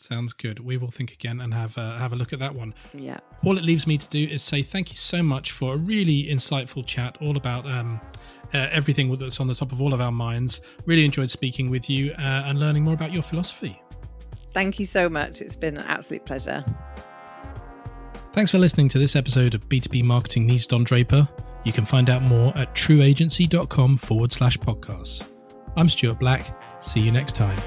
Sounds 0.00 0.32
good. 0.32 0.60
We 0.60 0.76
will 0.76 0.90
think 0.90 1.12
again 1.12 1.40
and 1.40 1.52
have 1.52 1.76
uh, 1.76 1.98
have 1.98 2.12
a 2.12 2.16
look 2.16 2.32
at 2.32 2.38
that 2.38 2.54
one. 2.54 2.74
Yeah. 2.94 3.18
All 3.44 3.58
it 3.58 3.64
leaves 3.64 3.86
me 3.86 3.98
to 3.98 4.08
do 4.08 4.24
is 4.24 4.42
say 4.42 4.62
thank 4.62 4.90
you 4.90 4.96
so 4.96 5.22
much 5.22 5.52
for 5.52 5.74
a 5.74 5.76
really 5.76 6.24
insightful 6.24 6.86
chat, 6.86 7.18
all 7.20 7.36
about 7.36 7.66
um, 7.66 8.00
uh, 8.54 8.68
everything 8.70 9.14
that's 9.16 9.40
on 9.40 9.46
the 9.46 9.54
top 9.54 9.72
of 9.72 9.80
all 9.80 9.92
of 9.92 10.00
our 10.00 10.12
minds. 10.12 10.62
Really 10.86 11.04
enjoyed 11.04 11.30
speaking 11.30 11.70
with 11.70 11.90
you 11.90 12.12
uh, 12.12 12.44
and 12.46 12.58
learning 12.58 12.84
more 12.84 12.94
about 12.94 13.12
your 13.12 13.22
philosophy. 13.22 13.80
Thank 14.52 14.78
you 14.78 14.86
so 14.86 15.08
much. 15.08 15.40
It's 15.40 15.56
been 15.56 15.76
an 15.76 15.86
absolute 15.86 16.24
pleasure. 16.24 16.64
Thanks 18.32 18.50
for 18.52 18.58
listening 18.58 18.88
to 18.90 18.98
this 18.98 19.16
episode 19.16 19.54
of 19.54 19.68
B2B 19.68 20.04
Marketing 20.04 20.46
Needs 20.46 20.66
Don 20.66 20.84
Draper. 20.84 21.28
You 21.64 21.72
can 21.72 21.84
find 21.84 22.08
out 22.08 22.22
more 22.22 22.56
at 22.56 22.74
trueagency.com 22.74 23.98
forward 23.98 24.32
slash 24.32 24.56
podcasts. 24.56 25.30
I'm 25.76 25.88
Stuart 25.88 26.18
Black. 26.18 26.56
See 26.82 27.00
you 27.00 27.12
next 27.12 27.34
time. 27.34 27.58